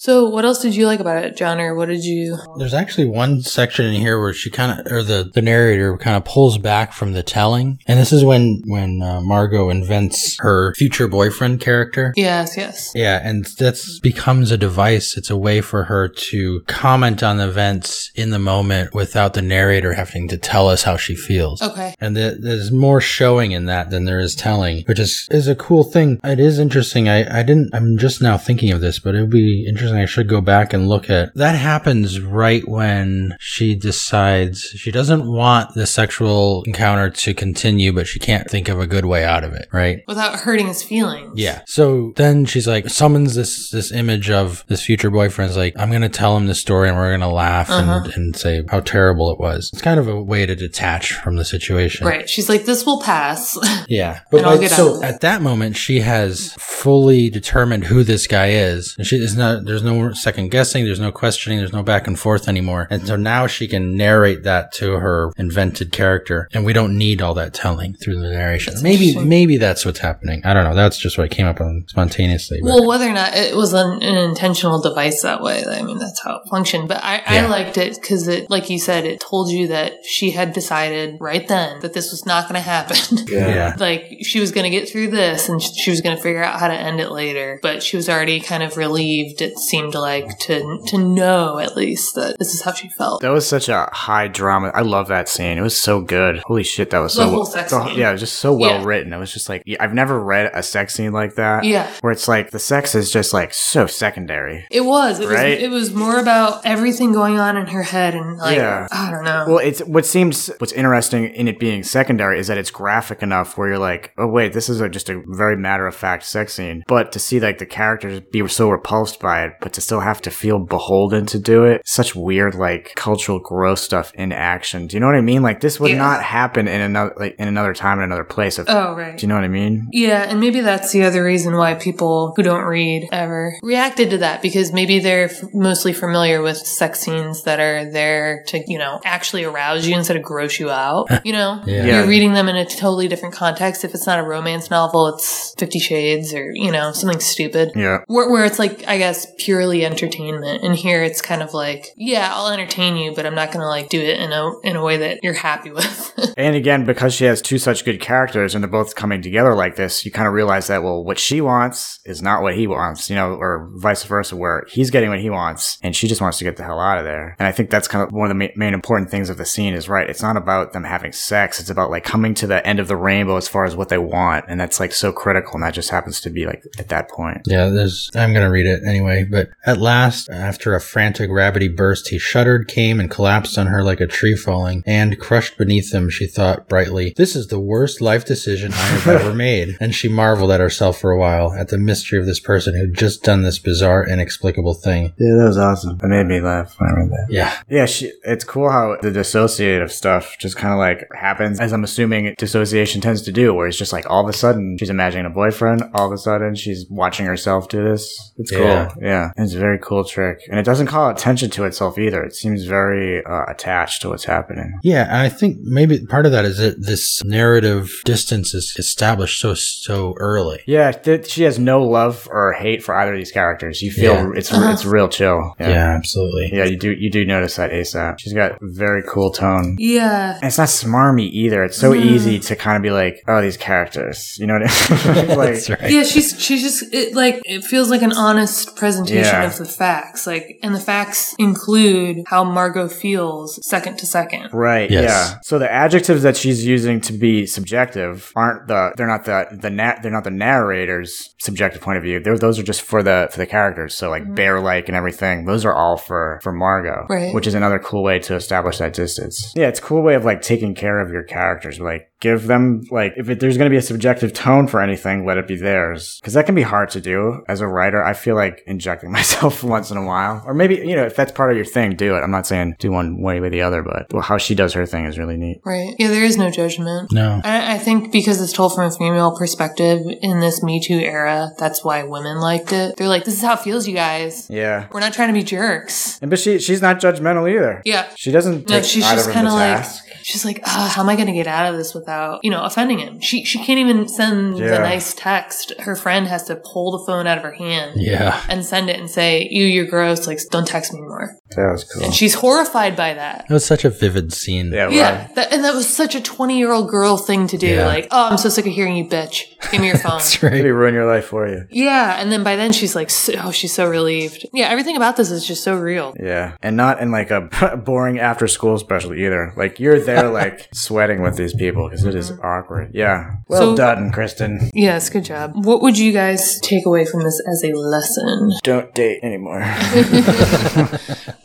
So 0.00 0.28
what 0.28 0.44
else 0.44 0.62
did 0.62 0.76
you 0.76 0.86
like 0.86 1.00
about 1.00 1.24
it, 1.24 1.36
John, 1.36 1.58
or 1.60 1.74
what 1.74 1.88
did 1.88 2.04
you? 2.04 2.38
There's 2.56 2.72
actually 2.72 3.06
one 3.06 3.42
section 3.42 3.84
in 3.84 3.94
here 3.94 4.20
where 4.20 4.32
she 4.32 4.48
kind 4.48 4.78
of, 4.80 4.92
or 4.92 5.02
the, 5.02 5.28
the 5.34 5.42
narrator 5.42 5.96
kind 5.96 6.16
of 6.16 6.24
pulls 6.24 6.56
back 6.56 6.92
from 6.92 7.14
the 7.14 7.24
telling. 7.24 7.80
And 7.88 7.98
this 7.98 8.12
is 8.12 8.24
when, 8.24 8.62
when 8.66 9.02
uh, 9.02 9.20
Margot 9.22 9.70
invents 9.70 10.38
her 10.38 10.72
future 10.76 11.08
boyfriend 11.08 11.60
character. 11.60 12.12
Yes, 12.14 12.56
yes. 12.56 12.92
Yeah, 12.94 13.20
and 13.24 13.44
that's 13.58 13.98
becomes 13.98 14.52
a 14.52 14.56
device. 14.56 15.16
It's 15.16 15.30
a 15.30 15.36
way 15.36 15.60
for 15.60 15.82
her 15.84 16.06
to 16.06 16.60
comment 16.68 17.24
on 17.24 17.40
events 17.40 18.12
in 18.14 18.30
the 18.30 18.38
moment 18.38 18.94
without 18.94 19.34
the 19.34 19.42
narrator 19.42 19.94
having 19.94 20.28
to 20.28 20.38
tell 20.38 20.68
us 20.68 20.84
how 20.84 20.96
she 20.96 21.16
feels. 21.16 21.60
Okay. 21.60 21.96
And 21.98 22.14
th- 22.14 22.36
there's 22.38 22.70
more 22.70 23.00
showing 23.00 23.50
in 23.50 23.64
that 23.64 23.90
than 23.90 24.04
there 24.04 24.20
is 24.20 24.36
telling, 24.36 24.84
which 24.84 25.00
is, 25.00 25.26
is 25.32 25.48
a 25.48 25.56
cool 25.56 25.82
thing. 25.82 26.20
It 26.22 26.38
is 26.38 26.60
interesting. 26.60 27.08
I, 27.08 27.40
I 27.40 27.42
didn't, 27.42 27.74
I'm 27.74 27.98
just 27.98 28.22
now 28.22 28.38
thinking 28.38 28.70
of 28.70 28.80
this, 28.80 29.00
but 29.00 29.16
it 29.16 29.22
would 29.22 29.30
be 29.30 29.66
interesting. 29.66 29.87
I 29.96 30.06
should 30.06 30.28
go 30.28 30.40
back 30.40 30.72
and 30.72 30.88
look 30.88 31.10
at 31.10 31.34
that 31.34 31.54
happens 31.54 32.20
right 32.20 32.66
when 32.66 33.36
she 33.40 33.74
decides 33.74 34.62
she 34.62 34.90
doesn't 34.90 35.30
want 35.30 35.74
the 35.74 35.86
sexual 35.86 36.62
encounter 36.64 37.10
to 37.10 37.34
continue, 37.34 37.92
but 37.92 38.06
she 38.06 38.18
can't 38.18 38.48
think 38.48 38.68
of 38.68 38.80
a 38.80 38.86
good 38.86 39.04
way 39.04 39.24
out 39.24 39.44
of 39.44 39.52
it, 39.52 39.68
right? 39.72 40.02
Without 40.06 40.40
hurting 40.40 40.66
his 40.66 40.82
feelings. 40.82 41.32
Yeah. 41.36 41.62
So 41.66 42.12
then 42.16 42.44
she's 42.44 42.66
like 42.66 42.88
summons 42.88 43.34
this 43.34 43.70
this 43.70 43.92
image 43.92 44.30
of 44.30 44.64
this 44.68 44.82
future 44.82 45.10
boyfriend's 45.10 45.56
like, 45.56 45.74
I'm 45.78 45.90
gonna 45.90 46.08
tell 46.08 46.36
him 46.36 46.46
this 46.46 46.60
story 46.60 46.88
and 46.88 46.96
we're 46.96 47.10
gonna 47.10 47.32
laugh 47.32 47.70
and, 47.70 47.90
uh-huh. 47.90 48.10
and 48.14 48.36
say 48.36 48.62
how 48.68 48.80
terrible 48.80 49.30
it 49.30 49.38
was. 49.38 49.70
It's 49.72 49.82
kind 49.82 50.00
of 50.00 50.08
a 50.08 50.20
way 50.20 50.46
to 50.46 50.54
detach 50.54 51.12
from 51.12 51.36
the 51.36 51.44
situation. 51.44 52.06
Right. 52.06 52.28
She's 52.28 52.48
like, 52.48 52.64
this 52.64 52.84
will 52.84 53.00
pass. 53.00 53.56
Yeah. 53.88 54.20
But 54.30 54.42
like, 54.42 54.68
so 54.68 55.02
at 55.02 55.20
that 55.22 55.40
moment 55.40 55.76
she 55.76 56.00
has 56.00 56.52
fully 56.54 57.30
determined 57.30 57.84
who 57.84 58.04
this 58.04 58.26
guy 58.26 58.48
is. 58.48 58.94
And 58.98 59.06
she 59.06 59.16
is 59.16 59.36
not 59.36 59.64
there's 59.64 59.77
no 59.82 60.12
second 60.12 60.50
guessing, 60.50 60.84
there's 60.84 61.00
no 61.00 61.12
questioning, 61.12 61.58
there's 61.58 61.72
no 61.72 61.82
back 61.82 62.06
and 62.06 62.18
forth 62.18 62.48
anymore. 62.48 62.86
And 62.90 63.06
so 63.06 63.16
now 63.16 63.46
she 63.46 63.68
can 63.68 63.96
narrate 63.96 64.42
that 64.44 64.72
to 64.72 64.92
her 64.92 65.32
invented 65.36 65.92
character. 65.92 66.48
And 66.52 66.64
we 66.64 66.72
don't 66.72 66.96
need 66.96 67.22
all 67.22 67.34
that 67.34 67.54
telling 67.54 67.94
through 67.94 68.20
the 68.20 68.30
narration. 68.30 68.74
maybe 68.82 69.16
maybe 69.18 69.56
that's 69.56 69.84
what's 69.84 69.98
happening. 70.00 70.42
I 70.44 70.54
don't 70.54 70.64
know. 70.64 70.74
That's 70.74 70.98
just 70.98 71.18
what 71.18 71.30
came 71.30 71.46
up 71.46 71.60
on 71.60 71.84
spontaneously. 71.88 72.60
but- 72.60 72.68
well, 72.68 72.86
whether 72.86 73.08
or 73.08 73.12
not 73.12 73.34
it 73.34 73.56
was 73.56 73.72
an, 73.72 74.02
an 74.02 74.16
intentional 74.16 74.80
device 74.80 75.22
that 75.22 75.42
way, 75.42 75.64
I 75.66 75.82
mean, 75.82 75.98
that's 75.98 76.22
how 76.22 76.36
it 76.36 76.48
functioned. 76.48 76.88
But 76.88 77.02
I, 77.02 77.22
I 77.26 77.46
liked 77.46 77.76
it 77.78 77.94
because 78.00 78.28
it, 78.28 78.50
like 78.50 78.70
you 78.70 78.78
said, 78.78 79.04
it 79.04 79.20
told 79.20 79.50
you 79.50 79.68
that 79.68 80.04
she 80.04 80.30
had 80.30 80.52
decided 80.52 81.18
right 81.20 81.46
then 81.46 81.80
that 81.80 81.92
this 81.92 82.10
was 82.10 82.26
not 82.26 82.44
going 82.48 82.54
to 82.54 82.60
happen. 82.60 82.96
yeah. 83.28 83.74
like 83.78 84.18
she 84.22 84.40
was 84.40 84.52
going 84.52 84.64
to 84.64 84.70
get 84.70 84.88
through 84.88 85.08
this 85.08 85.48
and 85.48 85.60
she 85.60 85.90
was 85.90 86.00
going 86.00 86.16
to 86.16 86.22
figure 86.22 86.42
out 86.42 86.58
how 86.60 86.68
to 86.68 86.74
end 86.74 87.00
it 87.00 87.10
later. 87.10 87.58
But 87.62 87.82
she 87.82 87.96
was 87.96 88.08
already 88.08 88.40
kind 88.40 88.62
of 88.62 88.76
relieved. 88.76 89.40
It 89.40 89.58
seemed 89.68 89.94
like 89.94 90.38
to 90.40 90.78
to 90.86 90.98
know 90.98 91.58
at 91.58 91.76
least 91.76 92.14
that 92.14 92.38
this 92.38 92.54
is 92.54 92.62
how 92.62 92.72
she 92.72 92.88
felt. 92.88 93.20
That 93.22 93.30
was 93.30 93.46
such 93.46 93.68
a 93.68 93.88
high 93.92 94.28
drama. 94.28 94.70
I 94.74 94.82
love 94.82 95.08
that 95.08 95.28
scene. 95.28 95.58
It 95.58 95.62
was 95.62 95.80
so 95.80 96.00
good. 96.00 96.38
Holy 96.46 96.62
shit, 96.62 96.90
that 96.90 96.98
was 96.98 97.14
The 97.14 97.24
so 97.24 97.30
whole 97.30 97.44
sex 97.44 97.70
scene. 97.72 97.98
Yeah, 97.98 98.08
it 98.10 98.12
was 98.12 98.20
just 98.20 98.36
so 98.40 98.52
well 98.52 98.80
Yeah. 98.80 98.84
written. 98.84 99.12
It 99.12 99.18
was 99.18 99.32
just 99.32 99.48
like 99.48 99.62
I've 99.80 99.94
never 99.94 100.18
read 100.18 100.50
a 100.54 100.62
sex 100.62 100.94
scene 100.94 101.12
like 101.12 101.34
that. 101.36 101.64
Yeah. 101.64 101.86
where 102.00 102.12
it's 102.12 102.28
like 102.28 102.50
the 102.50 102.58
sex 102.58 102.94
is 102.94 103.10
just 103.10 103.32
like 103.32 103.52
so 103.54 103.86
secondary. 103.86 104.66
It 104.70 104.82
was. 104.82 105.20
It 105.20 105.28
Right? 105.28 105.56
was. 105.56 105.64
It 105.64 105.70
was 105.70 105.94
more 105.94 106.18
about 106.18 106.64
everything 106.64 107.12
going 107.12 107.38
on 107.38 107.56
in 107.56 107.66
her 107.68 107.82
head 107.82 108.14
and 108.14 108.38
like 108.38 108.56
Yeah. 108.56 108.86
I 108.90 109.10
don't 109.10 109.24
know. 109.24 109.44
Well, 109.48 109.58
it's 109.58 109.80
what 109.80 110.06
seems 110.06 110.50
what's 110.58 110.72
interesting 110.72 111.24
in 111.26 111.48
it 111.48 111.58
being 111.58 111.82
secondary 111.82 112.38
is 112.38 112.46
that 112.46 112.58
it's 112.58 112.70
graphic 112.70 113.22
enough 113.22 113.56
where 113.58 113.68
you're 113.68 113.78
like, 113.78 114.12
oh 114.18 114.26
wait, 114.26 114.52
this 114.52 114.68
is 114.68 114.80
a, 114.80 114.88
just 114.88 115.08
a 115.10 115.22
very 115.26 115.56
matter 115.56 115.86
of 115.86 115.94
fact 115.94 116.24
sex 116.24 116.54
scene. 116.54 116.84
But 116.86 117.12
to 117.12 117.18
see 117.18 117.40
like 117.40 117.58
the 117.58 117.66
characters 117.66 118.20
be 118.32 118.46
so 118.48 118.70
repulsed 118.70 119.20
by 119.20 119.44
it 119.44 119.52
but 119.60 119.72
to 119.74 119.80
still 119.80 120.00
have 120.00 120.20
to 120.22 120.30
feel 120.30 120.58
beholden 120.58 121.26
to 121.26 121.38
do 121.38 121.64
it. 121.64 121.82
Such 121.84 122.14
weird, 122.14 122.54
like 122.54 122.92
cultural 122.96 123.38
gross 123.38 123.82
stuff 123.82 124.12
in 124.14 124.32
action. 124.32 124.86
Do 124.86 124.96
you 124.96 125.00
know 125.00 125.06
what 125.06 125.16
I 125.16 125.20
mean? 125.20 125.42
Like 125.42 125.60
this 125.60 125.78
would 125.80 125.90
Yeah. 125.90 125.98
not 125.98 126.22
happen 126.22 126.68
in 126.68 126.80
another, 126.80 127.14
like 127.18 127.36
in 127.38 127.48
another 127.48 127.74
time 127.74 127.98
in 127.98 128.04
another 128.04 128.24
place. 128.24 128.58
If, 128.58 128.66
Oh, 128.68 128.94
right. 128.94 129.16
do 129.16 129.22
you 129.22 129.28
know 129.28 129.34
what 129.34 129.44
I 129.44 129.48
mean? 129.48 129.88
Yeah, 129.92 130.24
and 130.28 130.40
maybe 130.40 130.60
that's 130.60 130.92
the 130.92 131.04
other 131.04 131.22
reason 131.24 131.56
why 131.56 131.74
people 131.74 132.32
who 132.36 132.42
don't 132.42 132.64
read 132.64 133.08
ever 133.12 133.54
reacted 133.62 134.10
to 134.10 134.18
that 134.18 134.42
because 134.42 134.72
maybe 134.72 134.98
they're 134.98 135.24
f- 135.24 135.42
mostly 135.54 135.92
familiar 135.92 136.42
with 136.42 136.56
sex 136.58 137.00
scenes 137.00 137.42
that 137.44 137.60
are 137.60 137.90
there 137.90 138.44
to, 138.48 138.62
you 138.66 138.78
know, 138.78 139.00
actually 139.04 139.44
arouse 139.44 139.86
you 139.86 139.96
instead 139.96 140.16
of 140.16 140.22
gross 140.22 140.58
you 140.58 140.70
out. 140.70 141.06
You 141.24 141.32
know, 141.32 141.60
Yeah. 141.66 141.76
you're 141.84 141.86
Yeah. 142.02 142.06
reading 142.06 142.32
them 142.32 142.48
in 142.48 142.56
a 142.56 142.64
totally 142.64 143.08
different 143.08 143.34
context. 143.34 143.84
If 143.84 143.92
it's 143.94 144.06
not 144.06 144.18
a 144.18 144.22
romance 144.22 144.70
novel, 144.70 145.08
it's 145.08 145.54
Fifty 145.58 145.78
Shades 145.78 146.32
or, 146.32 146.52
you 146.54 146.70
know, 146.70 146.92
something 146.92 147.20
stupid. 147.20 147.72
Yeah. 147.74 147.98
Where, 148.06 148.30
where 148.30 148.44
it's 148.44 148.58
like, 148.58 148.84
I 148.86 148.96
guess, 148.98 149.26
purely 149.48 149.82
entertainment. 149.82 150.62
And 150.62 150.76
here 150.76 151.02
it's 151.02 151.22
kind 151.22 151.40
of 151.40 151.54
like, 151.54 151.94
yeah, 151.96 152.28
I'll 152.34 152.52
entertain 152.52 152.98
you, 152.98 153.14
but 153.14 153.24
I'm 153.24 153.34
not 153.34 153.48
going 153.48 153.62
to 153.62 153.66
like 153.66 153.88
do 153.88 153.98
it 153.98 154.20
in 154.20 154.30
a, 154.30 154.60
in 154.60 154.76
a 154.76 154.84
way 154.84 154.98
that 154.98 155.20
you're 155.22 155.32
happy 155.32 155.70
with. 155.70 156.04
And 156.36 156.54
again, 156.54 156.84
because 156.84 157.14
she 157.14 157.24
has 157.24 157.42
two 157.42 157.58
such 157.58 157.84
good 157.84 158.00
characters 158.00 158.54
and 158.54 158.62
they're 158.62 158.70
both 158.70 158.94
coming 158.94 159.22
together 159.22 159.56
like 159.56 159.74
this, 159.74 160.04
you 160.04 160.12
kind 160.12 160.28
of 160.28 160.34
realize 160.34 160.68
that, 160.68 160.84
well, 160.84 161.02
what 161.02 161.18
she 161.18 161.40
wants 161.40 161.98
is 162.04 162.22
not 162.22 162.42
what 162.42 162.54
he 162.54 162.68
wants, 162.68 163.10
you 163.10 163.16
know, 163.16 163.32
or 163.32 163.68
vice 163.74 164.04
versa, 164.04 164.36
where 164.36 164.64
he's 164.68 164.92
getting 164.92 165.10
what 165.10 165.18
he 165.18 165.30
wants 165.30 165.78
and 165.82 165.96
she 165.96 166.06
just 166.06 166.20
wants 166.20 166.38
to 166.38 166.44
get 166.44 166.56
the 166.56 166.62
hell 166.62 166.78
out 166.78 166.98
of 166.98 167.04
there. 167.04 167.34
And 167.40 167.48
I 167.48 167.52
think 167.52 167.70
that's 167.70 167.88
kind 167.88 168.06
of 168.06 168.12
one 168.12 168.30
of 168.30 168.38
the 168.38 168.46
ma- 168.46 168.54
main 168.54 168.72
important 168.72 169.10
things 169.10 169.30
of 169.30 169.36
the 169.36 169.44
scene 169.44 169.74
is 169.74 169.88
right. 169.88 170.08
It's 170.08 170.22
not 170.22 170.36
about 170.36 170.72
them 170.72 170.84
having 170.84 171.10
sex. 171.10 171.58
It's 171.58 171.70
about 171.70 171.90
like 171.90 172.04
coming 172.04 172.34
to 172.34 172.46
the 172.46 172.64
end 172.64 172.78
of 172.78 172.86
the 172.86 172.96
rainbow 172.96 173.36
as 173.36 173.48
far 173.48 173.64
as 173.64 173.74
what 173.74 173.88
they 173.88 173.98
want. 173.98 174.44
And 174.46 174.60
that's 174.60 174.78
like 174.78 174.92
so 174.92 175.10
critical. 175.10 175.54
And 175.54 175.64
that 175.64 175.74
just 175.74 175.90
happens 175.90 176.20
to 176.20 176.30
be 176.30 176.46
like 176.46 176.62
at 176.78 176.88
that 176.90 177.10
point. 177.10 177.42
Yeah, 177.46 177.68
there's. 177.68 178.10
I'm 178.14 178.32
gonna 178.32 178.50
read 178.50 178.66
it 178.66 178.82
anyway. 178.86 179.24
But 179.24 179.37
at 179.66 179.78
last, 179.78 180.28
after 180.30 180.74
a 180.74 180.80
frantic, 180.80 181.30
rabbity 181.30 181.74
burst, 181.74 182.08
he 182.08 182.18
shuddered, 182.18 182.68
came, 182.68 183.00
and 183.00 183.10
collapsed 183.10 183.58
on 183.58 183.66
her 183.68 183.82
like 183.82 184.00
a 184.00 184.06
tree 184.06 184.36
falling. 184.36 184.82
And 184.86 185.18
crushed 185.18 185.58
beneath 185.58 185.92
him, 185.92 186.10
she 186.10 186.26
thought 186.26 186.68
brightly, 186.68 187.12
"This 187.16 187.34
is 187.36 187.48
the 187.48 187.60
worst 187.60 188.00
life 188.00 188.24
decision 188.24 188.72
I 188.72 188.76
have 188.76 189.06
ever 189.08 189.34
made." 189.48 189.76
And 189.80 189.94
she 189.94 190.08
marveled 190.08 190.50
at 190.50 190.60
herself 190.60 190.98
for 191.00 191.10
a 191.10 191.18
while, 191.18 191.52
at 191.52 191.68
the 191.68 191.78
mystery 191.78 192.18
of 192.18 192.26
this 192.26 192.40
person 192.40 192.74
who'd 192.74 192.94
just 192.96 193.22
done 193.22 193.42
this 193.42 193.58
bizarre, 193.58 194.06
inexplicable 194.06 194.74
thing. 194.74 195.12
Yeah, 195.18 195.36
that 195.38 195.44
was 195.48 195.58
awesome. 195.58 195.98
It 196.02 196.06
made 196.08 196.26
me 196.26 196.40
laugh 196.40 196.74
when 196.78 196.90
I 196.90 196.92
read 197.00 197.10
that. 197.10 197.26
Yeah, 197.30 197.54
Yeah, 197.68 197.86
she, 197.86 198.12
it's 198.24 198.44
cool 198.44 198.70
how 198.70 198.96
the 199.00 199.10
dissociative 199.10 199.90
stuff 199.90 200.36
just 200.38 200.56
kind 200.56 200.72
of 200.72 200.78
like 200.78 201.08
happens, 201.14 201.60
as 201.60 201.72
I'm 201.72 201.84
assuming 201.84 202.34
dissociation 202.38 203.00
tends 203.00 203.22
to 203.22 203.32
do, 203.32 203.54
where 203.54 203.66
it's 203.66 203.76
just 203.76 203.92
like 203.92 204.08
all 204.10 204.22
of 204.22 204.28
a 204.28 204.32
sudden 204.32 204.76
she's 204.78 204.90
imagining 204.90 205.26
a 205.26 205.30
boyfriend, 205.30 205.82
all 205.94 206.06
of 206.06 206.12
a 206.12 206.18
sudden 206.18 206.54
she's 206.54 206.86
watching 206.90 207.26
herself 207.26 207.68
do 207.68 207.82
this. 207.84 208.32
It's 208.38 208.52
Yeah. 208.52 208.88
cool. 208.94 209.02
Yeah. 209.02 209.17
It's 209.36 209.54
a 209.54 209.58
very 209.58 209.78
cool 209.78 210.04
trick. 210.04 210.40
And 210.50 210.58
it 210.58 210.64
doesn't 210.64 210.86
call 210.86 211.10
attention 211.10 211.50
to 211.50 211.64
itself 211.64 211.98
either. 211.98 212.22
It 212.22 212.34
seems 212.34 212.64
very 212.64 213.24
uh, 213.24 213.44
attached 213.48 214.02
to 214.02 214.08
what's 214.10 214.24
happening. 214.24 214.78
Yeah, 214.82 215.04
and 215.04 215.16
I 215.16 215.28
think 215.28 215.58
maybe 215.62 216.04
part 216.06 216.26
of 216.26 216.32
that 216.32 216.44
is 216.44 216.58
that 216.58 216.82
this 216.82 217.22
narrative 217.24 217.90
distance 218.04 218.54
is 218.54 218.74
established 218.78 219.40
so 219.40 219.54
so 219.54 220.14
early. 220.18 220.60
Yeah, 220.66 220.92
th- 220.92 221.28
she 221.28 221.42
has 221.44 221.58
no 221.58 221.82
love 221.82 222.28
or 222.30 222.52
hate 222.52 222.82
for 222.82 222.94
either 222.94 223.12
of 223.14 223.18
these 223.18 223.32
characters. 223.32 223.82
You 223.82 223.90
feel 223.90 224.14
Yeah. 224.14 224.32
it's 224.36 224.50
it's 224.52 224.84
real 224.84 225.08
chill. 225.08 225.54
Yeah, 225.60 225.94
absolutely. 225.96 226.50
Yeah, 226.56 226.64
you 226.64 226.76
do 226.76 226.92
you 226.92 227.10
do 227.10 227.24
notice 227.24 227.56
that 227.56 227.70
ASAP. 227.70 228.18
She's 228.18 228.32
got 228.32 228.58
very 228.60 229.02
cool 229.08 229.30
tone. 229.30 229.76
yeah. 229.78 230.34
And 230.36 230.44
it's 230.44 230.58
not 230.58 230.68
smarmy 230.68 231.28
either. 231.30 231.62
It's 231.64 231.76
so 231.76 231.94
easy 231.94 232.38
to 232.38 232.56
kind 232.56 232.76
of 232.76 232.82
be 232.82 232.90
like, 232.90 233.22
oh, 233.28 233.40
these 233.40 233.56
characters. 233.56 234.36
You 234.38 234.46
know 234.46 234.54
what 234.58 234.70
I 234.70 235.26
mean? 235.26 235.28
like, 235.38 235.48
That's 235.54 235.70
right. 235.70 235.90
Yeah, 235.90 236.02
she's 236.04 236.40
she's 236.40 236.62
just 236.62 236.92
it, 236.94 237.14
like 237.14 237.40
it 237.44 237.64
feels 237.64 237.90
like 237.90 238.02
an 238.02 238.12
honest 238.12 238.76
presentation 238.76 239.07
Yeah. 239.10 239.44
of 239.44 239.56
the 239.58 239.64
facts. 239.64 240.26
Like, 240.26 240.58
and 240.62 240.74
the 240.74 240.80
facts 240.80 241.34
include 241.38 242.24
how 242.26 242.44
Margot 242.44 242.88
feels 242.88 243.58
second 243.66 243.98
to 243.98 244.06
second. 244.06 244.50
Right. 244.52 244.90
Yes. 244.90 245.04
Yeah. 245.04 245.38
So 245.42 245.58
the 245.58 245.70
adjectives 245.70 246.22
that 246.22 246.36
she's 246.36 246.64
using 246.64 247.00
to 247.02 247.12
be 247.12 247.46
subjective 247.46 248.32
aren't 248.36 248.66
the 248.68 248.92
they're 248.96 249.06
not 249.06 249.24
the 249.24 249.46
the 249.50 249.70
na- 249.70 249.96
they're 250.02 250.12
not 250.12 250.24
the 250.24 250.30
narrator's 250.30 251.34
subjective 251.38 251.80
point 251.80 251.98
of 251.98 252.04
view. 252.04 252.20
They're, 252.20 252.38
those 252.38 252.58
are 252.58 252.62
just 252.62 252.82
for 252.82 253.02
the 253.02 253.28
for 253.30 253.38
the 253.38 253.46
characters. 253.46 253.94
So 253.94 254.10
like 254.10 254.22
mm-hmm. 254.22 254.34
bear 254.34 254.60
like 254.60 254.88
and 254.88 254.96
everything. 254.96 255.44
Those 255.44 255.64
are 255.64 255.74
all 255.74 255.96
for 255.96 256.40
for 256.42 256.52
Margot. 256.52 257.06
Right. 257.08 257.34
Which 257.34 257.46
is 257.46 257.54
another 257.54 257.78
cool 257.78 258.02
way 258.02 258.18
to 258.20 258.34
establish 258.34 258.78
that 258.78 258.92
distance. 258.92 259.52
Yeah, 259.56 259.68
it's 259.68 259.78
a 259.78 259.82
cool 259.82 260.02
way 260.02 260.14
of 260.14 260.24
like 260.24 260.42
taking 260.42 260.74
care 260.74 261.00
of 261.00 261.10
your 261.10 261.22
characters. 261.22 261.80
Like 261.80 262.10
give 262.20 262.46
them 262.46 262.82
like 262.90 263.14
if 263.16 263.28
it, 263.28 263.40
there's 263.40 263.56
going 263.56 263.68
to 263.68 263.74
be 263.74 263.76
a 263.78 263.82
subjective 263.82 264.32
tone 264.32 264.66
for 264.66 264.80
anything, 264.80 265.24
let 265.24 265.38
it 265.38 265.46
be 265.46 265.56
theirs. 265.56 266.18
Because 266.20 266.34
that 266.34 266.46
can 266.46 266.54
be 266.54 266.62
hard 266.62 266.90
to 266.90 267.00
do 267.00 267.42
as 267.48 267.60
a 267.60 267.66
writer. 267.66 268.02
I 268.02 268.12
feel 268.14 268.34
like 268.34 268.62
injecting 268.66 269.10
myself 269.18 269.62
once 269.62 269.90
in 269.90 269.96
a 269.96 270.04
while, 270.04 270.42
or 270.46 270.54
maybe 270.54 270.76
you 270.76 270.96
know 270.96 271.04
if 271.04 271.16
that's 271.16 271.32
part 271.32 271.50
of 271.50 271.56
your 271.56 271.66
thing, 271.66 271.96
do 271.96 272.16
it. 272.16 272.20
I'm 272.20 272.30
not 272.30 272.46
saying 272.46 272.76
do 272.78 272.90
one 272.90 273.20
way 273.20 273.38
or 273.38 273.50
the 273.50 273.62
other, 273.62 273.82
but 273.82 274.12
well, 274.12 274.22
how 274.22 274.38
she 274.38 274.54
does 274.54 274.72
her 274.74 274.86
thing 274.86 275.06
is 275.06 275.18
really 275.18 275.36
neat. 275.36 275.60
Right. 275.64 275.94
Yeah, 275.98 276.08
there 276.08 276.24
is 276.24 276.36
no 276.36 276.50
judgment. 276.50 277.12
No. 277.12 277.40
I, 277.44 277.74
I 277.74 277.78
think 277.78 278.12
because 278.12 278.40
it's 278.40 278.52
told 278.52 278.74
from 278.74 278.84
a 278.84 278.90
female 278.90 279.36
perspective 279.36 280.00
in 280.22 280.40
this 280.40 280.62
Me 280.62 280.80
Too 280.80 280.98
era, 280.98 281.50
that's 281.58 281.84
why 281.84 282.02
women 282.02 282.38
liked 282.38 282.72
it. 282.72 282.96
They're 282.96 283.08
like, 283.08 283.24
this 283.24 283.34
is 283.34 283.42
how 283.42 283.54
it 283.54 283.60
feels, 283.60 283.86
you 283.86 283.94
guys. 283.94 284.48
Yeah. 284.50 284.88
We're 284.92 285.00
not 285.00 285.12
trying 285.12 285.28
to 285.28 285.34
be 285.34 285.42
jerks. 285.42 286.18
And 286.20 286.30
but 286.30 286.38
she 286.38 286.58
she's 286.58 286.82
not 286.82 287.00
judgmental 287.00 287.50
either. 287.50 287.82
Yeah. 287.84 288.08
She 288.16 288.30
doesn't 288.30 288.68
No, 288.68 288.82
she's 288.82 289.04
just 289.08 289.30
kind 289.30 289.46
of 289.46 289.52
like, 289.52 289.76
task. 289.82 290.04
she's 290.22 290.44
like, 290.44 290.60
ah, 290.64 290.92
how 290.94 291.02
am 291.02 291.08
I 291.08 291.14
going 291.16 291.26
to 291.28 291.32
get 291.32 291.46
out 291.46 291.70
of 291.72 291.78
this 291.78 291.94
without, 292.08 292.40
you 292.42 292.50
know, 292.50 292.62
offending 292.64 292.98
him? 292.98 293.20
She 293.20 293.44
she 293.44 293.58
can't 293.58 293.78
even 293.78 294.08
send 294.08 294.58
Yeah. 294.58 294.68
the 294.70 294.78
nice 294.78 295.12
text. 295.14 295.72
Her 295.80 295.94
friend 295.94 296.26
has 296.26 296.44
to 296.44 296.56
pull 296.56 296.92
the 296.98 297.04
phone 297.04 297.26
out 297.26 297.36
of 297.38 297.44
her 297.44 297.52
hand 297.52 297.92
Yeah. 297.96 298.40
and 298.48 298.64
send 298.64 298.88
it 298.88 298.98
and 298.98 299.10
say, 299.10 299.46
"You, 299.50 299.64
you're 299.66 299.86
gross. 299.86 300.26
Like, 300.26 300.38
don't 300.50 300.66
text 300.66 300.92
me 300.94 301.00
more." 301.00 301.36
That 301.56 301.72
was 301.72 301.84
cool. 301.84 302.04
And 302.04 302.14
she's 302.14 302.34
horrified 302.34 302.94
by 302.96 303.14
that. 303.14 303.46
It 303.48 303.52
was 303.52 303.64
such 303.64 303.84
a 303.84 303.90
vivid 303.90 304.32
scene. 304.32 304.72
Yeah, 304.72 304.88
Yeah, 304.90 305.28
that, 305.34 305.52
and 305.52 305.64
that 305.64 305.74
was 305.74 305.88
such 305.88 306.14
a 306.14 306.20
20 306.20 306.58
year 306.58 306.72
old 306.72 306.88
girl 306.90 307.16
thing 307.16 307.46
to 307.48 307.56
do. 307.58 307.66
Yeah. 307.68 307.86
Like, 307.86 308.08
oh, 308.10 308.28
I'm 308.30 308.38
so 308.38 308.48
sick 308.48 308.66
of 308.66 308.72
hearing 308.72 308.96
you, 308.96 309.06
bitch. 309.06 309.44
Give 309.70 309.80
me 309.80 309.88
your 309.88 309.96
phone. 309.98 310.18
That's 310.18 310.42
right. 310.42 310.52
Maybe 310.52 310.70
ruin 310.70 310.94
your 310.94 311.06
life 311.06 311.26
for 311.26 311.48
you. 311.48 311.66
yeah, 311.70 312.20
and 312.20 312.30
then 312.30 312.42
by 312.44 312.56
then 312.56 312.72
she's 312.72 312.94
like, 312.94 313.10
so, 313.10 313.32
oh, 313.38 313.50
she's 313.50 313.72
so 313.74 313.88
relieved. 313.88 314.46
Yeah, 314.52 314.68
everything 314.68 314.96
about 314.96 315.16
this 315.16 315.30
is 315.30 315.46
just 315.46 315.64
so 315.64 315.76
real. 315.76 316.14
Yeah, 316.20 316.56
and 316.62 316.76
not 316.76 317.00
in 317.00 317.10
like 317.10 317.30
a 317.30 317.76
boring 317.84 318.18
after 318.18 318.46
school 318.46 318.76
special 318.78 319.14
either. 319.14 319.52
Like 319.56 319.80
you're 319.80 319.98
there, 320.00 320.28
like 320.30 320.68
sweating 320.72 321.22
with 321.22 321.36
these 321.36 321.54
people 321.54 321.88
because 321.88 322.04
it 322.04 322.14
is 322.14 322.30
awkward. 322.42 322.90
Yeah. 322.94 323.36
Well 323.48 323.60
So- 323.60 323.76
done, 323.76 324.12
Kristen. 324.12 324.70
Yes, 324.74 325.08
good 325.10 325.24
job. 325.24 325.52
What 325.54 325.82
would 325.82 325.98
you 325.98 326.12
guys 326.12 326.60
take 326.60 326.84
away 326.86 327.04
from 327.04 327.22
this 327.22 327.40
as 327.50 327.64
a 327.64 327.72
lesson? 327.72 328.52
Don't 328.62 328.94
date 328.94 329.20
anymore. 329.22 329.64